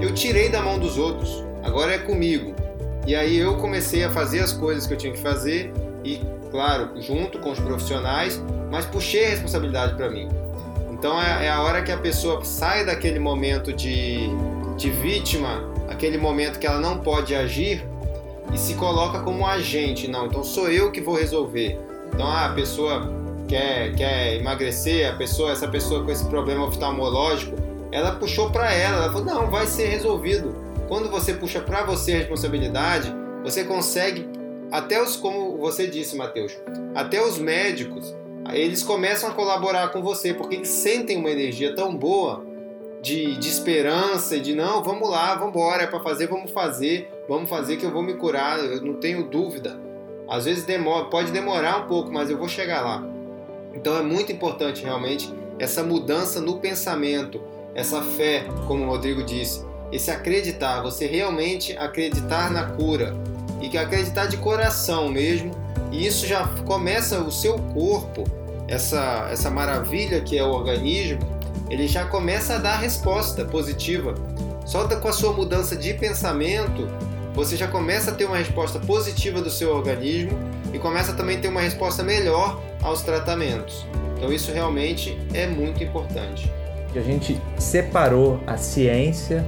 [0.00, 2.54] eu tirei da mão dos outros, agora é comigo.
[3.06, 5.72] E aí eu comecei a fazer as coisas que eu tinha que fazer
[6.04, 6.20] e,
[6.50, 10.28] claro, junto com os profissionais, mas puxei a responsabilidade para mim.
[10.90, 14.28] Então é, é, a hora que a pessoa sai daquele momento de,
[14.76, 17.84] de vítima aquele momento que ela não pode agir
[18.54, 20.08] e se coloca como agente.
[20.08, 21.78] Não, então sou eu que vou resolver.
[22.14, 23.12] Então ah, a pessoa
[23.48, 27.56] quer, quer emagrecer, a pessoa, essa pessoa com esse problema oftalmológico,
[27.92, 30.54] ela puxou para ela, ela falou: não, vai ser resolvido.
[30.86, 33.12] Quando você puxa para você a responsabilidade,
[33.42, 34.28] você consegue,
[34.70, 36.56] até os, como você disse, Mateus,
[36.94, 38.14] até os médicos,
[38.52, 42.44] eles começam a colaborar com você, porque eles sentem uma energia tão boa
[43.02, 47.10] de, de esperança e de não, vamos lá, vamos embora, é para fazer, vamos fazer,
[47.28, 49.78] vamos fazer que eu vou me curar, eu não tenho dúvida.
[50.28, 53.04] Às vezes demora, pode demorar um pouco, mas eu vou chegar lá.
[53.74, 57.40] Então é muito importante realmente essa mudança no pensamento,
[57.74, 63.14] essa fé, como o Rodrigo disse, esse acreditar, você realmente acreditar na cura
[63.60, 65.50] e que acreditar de coração mesmo.
[65.90, 68.24] E isso já começa o seu corpo,
[68.68, 71.18] essa essa maravilha que é o organismo,
[71.70, 74.14] ele já começa a dar resposta positiva.
[74.66, 76.88] Só com a sua mudança de pensamento,
[77.32, 80.36] você já começa a ter uma resposta positiva do seu organismo
[80.74, 83.86] e começa também a ter uma resposta melhor aos tratamentos.
[84.16, 86.52] Então isso realmente é muito importante.
[86.94, 89.46] A gente separou a ciência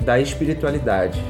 [0.00, 1.22] da espiritualidade.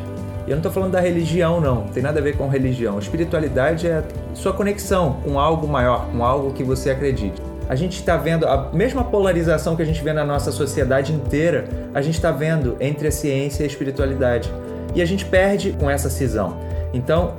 [0.46, 1.84] E eu não estou falando da religião, não.
[1.84, 2.98] Não tem nada a ver com religião.
[2.98, 4.02] Espiritualidade é
[4.34, 8.70] sua conexão com algo maior, com algo que você acredite a gente está vendo a
[8.72, 11.64] mesma polarização que a gente vê na nossa sociedade inteira,
[11.94, 14.52] a gente está vendo entre a ciência e a espiritualidade.
[14.94, 16.58] E a gente perde com essa cisão.
[16.92, 17.36] Então,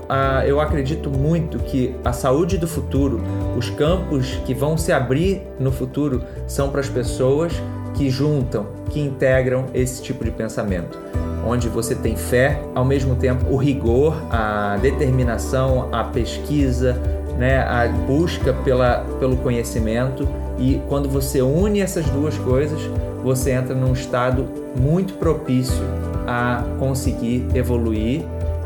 [0.48, 3.22] eu acredito muito que a saúde do futuro,
[3.56, 7.54] os campos que vão se abrir no futuro, são para as pessoas
[7.94, 10.98] que juntam, que integram esse tipo de pensamento.
[11.45, 16.98] onde você tem fé, ao mesmo tempo o rigor, a determinação, a pesquisa,
[17.38, 20.27] né, a busca pela, pelo conhecimento
[20.57, 22.80] e quando você une essas duas coisas,
[23.23, 25.84] você entra num estado muito propício
[26.27, 28.22] a conseguir evoluir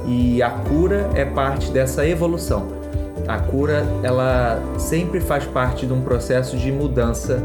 [0.05, 2.67] e a cura é parte dessa evolução.
[3.27, 7.41] A cura ela sempre faz parte de um processo de mudança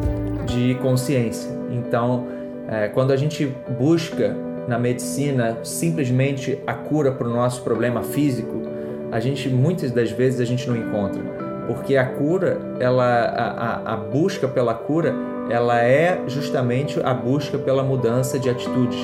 [0.47, 1.51] de consciência.
[1.71, 2.27] Então,
[2.69, 3.47] é, quando a gente
[3.79, 4.37] busca
[4.69, 8.62] na medicina simplesmente a cura para o nosso problema físico,
[9.13, 11.23] a gente muitas das vezes a gente não encontra,
[11.67, 15.15] porque a cura, ela, a, a, a busca pela cura,
[15.51, 18.99] ela é justamente a busca pela mudança de atitudes.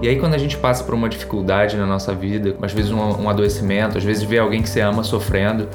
[0.00, 2.98] E aí, quando a gente passa por uma dificuldade na nossa vida, às vezes um,
[2.98, 5.68] um adoecimento, às vezes vê alguém que você ama sofrendo,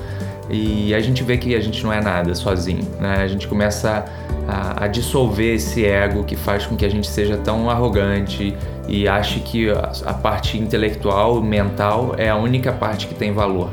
[0.49, 3.17] e a gente vê que a gente não é nada sozinho, né?
[3.19, 4.05] A gente começa
[4.47, 8.55] a, a, dissolver esse ego que faz com que a gente seja tão arrogante
[8.87, 13.69] e ache que a, a parte intelectual, mental, é a única parte que tem valor.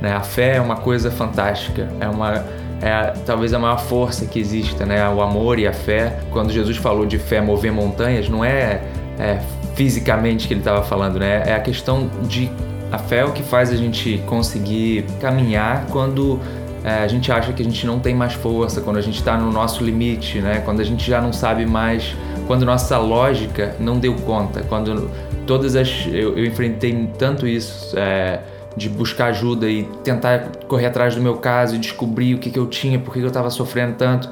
[0.00, 0.12] Né?
[0.12, 2.44] A fé é uma coisa fantástica, é uma
[2.82, 5.08] é talvez a maior força que exista, né?
[5.08, 6.18] O amor e a fé.
[6.30, 8.82] Quando Jesus falou de fé mover montanhas, não é,
[9.18, 9.40] é
[9.74, 11.42] fisicamente que ele estava falando, né?
[11.46, 12.50] É a questão de
[12.90, 16.38] a fé é o que faz a gente conseguir caminhar quando
[16.84, 19.36] é, a gente acha que a gente não tem mais força, quando a gente está
[19.36, 20.60] no nosso limite, né?
[20.64, 22.14] Quando a gente já não sabe mais,
[22.46, 25.10] quando nossa lógica não deu conta, quando
[25.46, 27.98] todas as eu, eu enfrentei tanto isso.
[27.98, 28.40] É,
[28.76, 32.58] de buscar ajuda e tentar correr atrás do meu caso e descobrir o que, que
[32.58, 34.28] eu tinha, por que eu estava sofrendo tanto.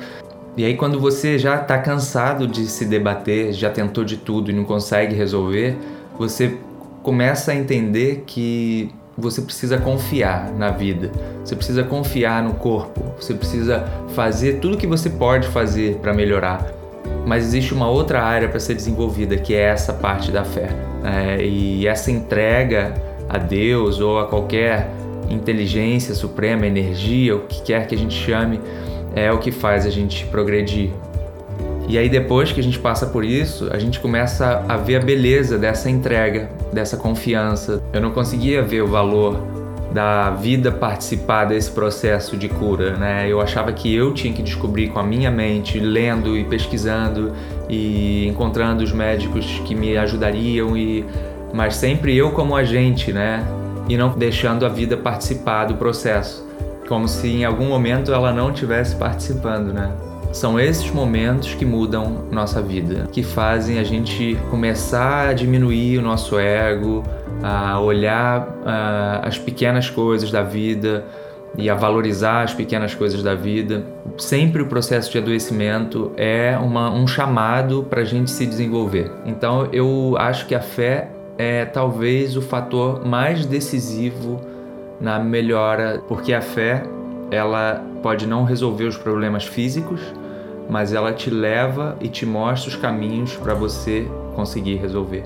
[0.57, 4.55] E aí, quando você já está cansado de se debater, já tentou de tudo e
[4.55, 5.77] não consegue resolver,
[6.19, 6.59] você
[7.05, 11.13] começa a entender que você precisa confiar na vida,
[11.45, 16.15] você precisa confiar no corpo, você precisa fazer tudo o que você pode fazer para
[16.15, 16.67] melhorar.
[17.27, 20.71] Mas existe uma outra área para ser desenvolvida, que é essa parte da fé.
[21.05, 22.95] É, e essa entrega
[23.29, 24.91] a Deus ou a qualquer
[25.29, 28.59] inteligência suprema, energia, o que quer que a gente chame,
[29.15, 30.91] é o que faz a gente progredir,
[31.87, 35.01] e aí depois que a gente passa por isso, a gente começa a ver a
[35.01, 37.83] beleza dessa entrega, dessa confiança.
[37.93, 39.41] Eu não conseguia ver o valor
[39.93, 43.31] da vida participar desse processo de cura, né?
[43.31, 47.33] Eu achava que eu tinha que descobrir com a minha mente, lendo e pesquisando
[47.69, 51.05] e encontrando os médicos que me ajudariam e
[51.53, 53.47] mas sempre eu como agente, né?
[53.89, 56.45] E não deixando a vida participar do processo,
[56.89, 59.93] como se em algum momento ela não estivesse participando, né?
[60.35, 66.02] São esses momentos que mudam nossa vida, que fazem a gente começar a diminuir o
[66.02, 67.05] nosso ego,
[67.40, 71.05] a olhar uh, as pequenas coisas da vida
[71.56, 73.85] e a valorizar as pequenas coisas da vida.
[74.19, 79.12] Sempre o processo de adoecimento é uma, um chamado para a gente se desenvolver.
[79.24, 84.40] Então eu acho que a fé é talvez o fator mais decisivo
[85.01, 86.82] na melhora, porque a fé
[87.31, 90.01] ela pode não resolver os problemas físicos,
[90.69, 95.24] mas ela te leva e te mostra os caminhos para você conseguir resolver.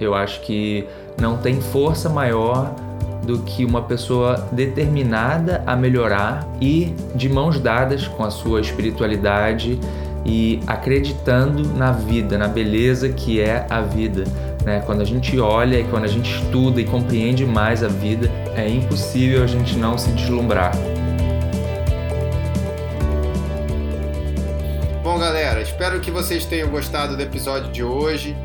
[0.00, 0.86] Eu acho que
[1.20, 2.74] não tem força maior
[3.22, 9.78] do que uma pessoa determinada a melhorar e de mãos dadas com a sua espiritualidade
[10.24, 14.24] e acreditando na vida, na beleza que é a vida.
[14.64, 14.82] Né?
[14.84, 18.68] Quando a gente olha e quando a gente estuda e compreende mais a vida, é
[18.68, 20.72] impossível a gente não se deslumbrar.
[26.18, 28.36] Vocês tenham gostado do episódio de hoje.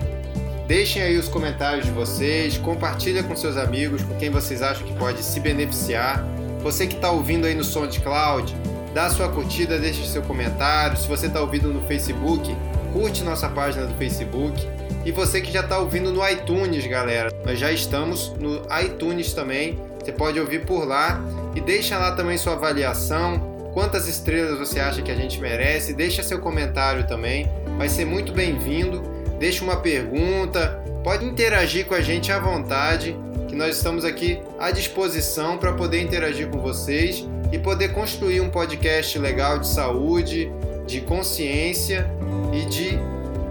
[0.68, 4.94] Deixem aí os comentários de vocês, compartilha com seus amigos, com quem vocês acham que
[4.94, 6.24] pode se beneficiar.
[6.62, 8.56] Você que está ouvindo aí no SoundCloud,
[8.94, 10.95] dá sua curtida, deixe seu comentário.
[10.98, 12.56] Se você está ouvindo no Facebook,
[12.94, 14.70] curte nossa página do Facebook.
[15.04, 19.80] E você que já está ouvindo no iTunes, galera, nós já estamos no iTunes também.
[20.00, 21.20] Você pode ouvir por lá
[21.56, 25.94] e deixa lá também sua avaliação quantas estrelas você acha que a gente merece.
[25.94, 29.02] Deixa seu comentário também, vai ser muito bem-vindo.
[29.40, 33.18] Deixa uma pergunta, pode interagir com a gente à vontade,
[33.48, 38.50] que nós estamos aqui à disposição para poder interagir com vocês e poder construir um
[38.50, 40.52] podcast legal de saúde,
[40.88, 42.10] de consciência
[42.54, 42.98] e de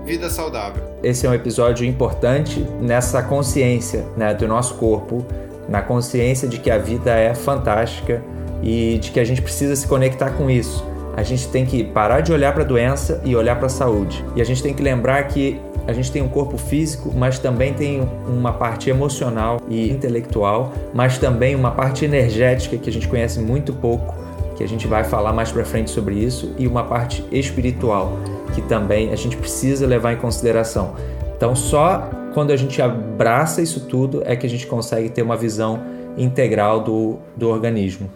[0.05, 0.83] vida saudável.
[1.03, 5.27] Esse é um episódio importante nessa consciência né, do nosso corpo,
[5.69, 8.23] na consciência de que a vida é fantástica
[8.63, 10.85] e de que a gente precisa se conectar com isso.
[11.15, 14.25] A gente tem que parar de olhar para a doença e olhar para a saúde.
[14.35, 17.75] E a gente tem que lembrar que a gente tem um corpo físico, mas também
[17.75, 23.41] tem uma parte emocional e intelectual, mas também uma parte energética que a gente conhece
[23.41, 24.15] muito pouco,
[24.57, 28.19] que a gente vai falar mais para frente sobre isso, e uma parte espiritual,
[28.55, 30.95] que também a gente precisa levar em consideração.
[31.37, 35.37] Então, só quando a gente abraça isso tudo é que a gente consegue ter uma
[35.37, 35.81] visão
[36.17, 38.09] integral do, do organismo.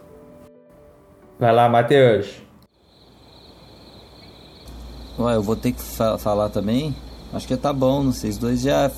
[1.38, 2.46] Vai lá, Matheus.
[5.18, 6.94] Ué, eu vou ter que fa falar também?
[7.32, 8.90] Acho que tá bom, vocês dois já.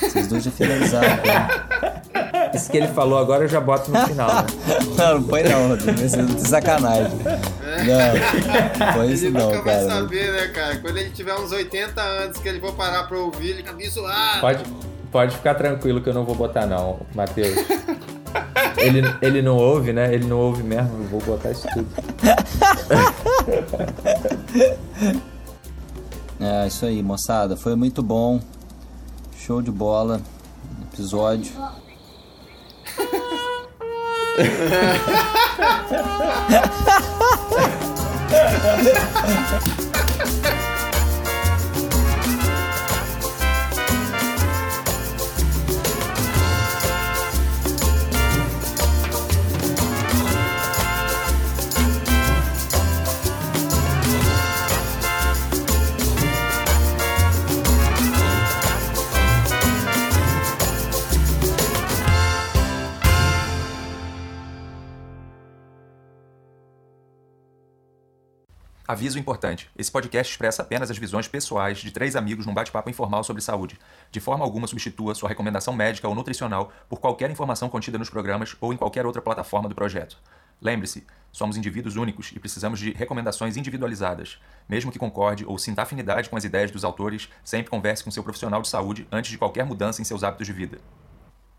[0.00, 1.08] Vocês dois já finalizaram.
[1.08, 2.50] Né?
[2.54, 4.46] Isso que ele falou agora eu já boto no final, né?
[4.96, 7.18] não, não põe não, de sacanagem.
[7.18, 9.86] Não, foi isso ele não, nunca cara.
[9.86, 10.76] vai saber, né, cara?
[10.76, 14.40] Quando ele tiver uns 80 anos que ele for parar pra ouvir, ele fica zoado.
[14.40, 14.64] Pode,
[15.10, 17.56] pode ficar tranquilo que eu não vou botar não, Matheus.
[18.76, 20.12] Ele, ele não ouve, né?
[20.12, 21.88] Ele não ouve mesmo, eu vou botar isso tudo.
[26.44, 27.56] É, isso aí, moçada.
[27.56, 28.40] Foi muito bom.
[29.38, 30.20] Show de bola.
[30.92, 31.52] Episódio.
[68.92, 73.24] Aviso importante: esse podcast expressa apenas as visões pessoais de três amigos num bate-papo informal
[73.24, 73.78] sobre saúde.
[74.10, 78.54] De forma alguma substitua sua recomendação médica ou nutricional por qualquer informação contida nos programas
[78.60, 80.18] ou em qualquer outra plataforma do projeto.
[80.60, 84.38] Lembre-se, somos indivíduos únicos e precisamos de recomendações individualizadas.
[84.68, 88.22] Mesmo que concorde ou sinta afinidade com as ideias dos autores, sempre converse com seu
[88.22, 90.78] profissional de saúde antes de qualquer mudança em seus hábitos de vida.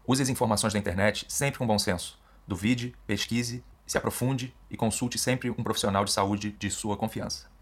[0.06, 2.16] Use as informações da internet sempre com bom senso.
[2.48, 7.53] Duvide, pesquise se aprofunde e consulte sempre um profissional de saúde de sua confiança.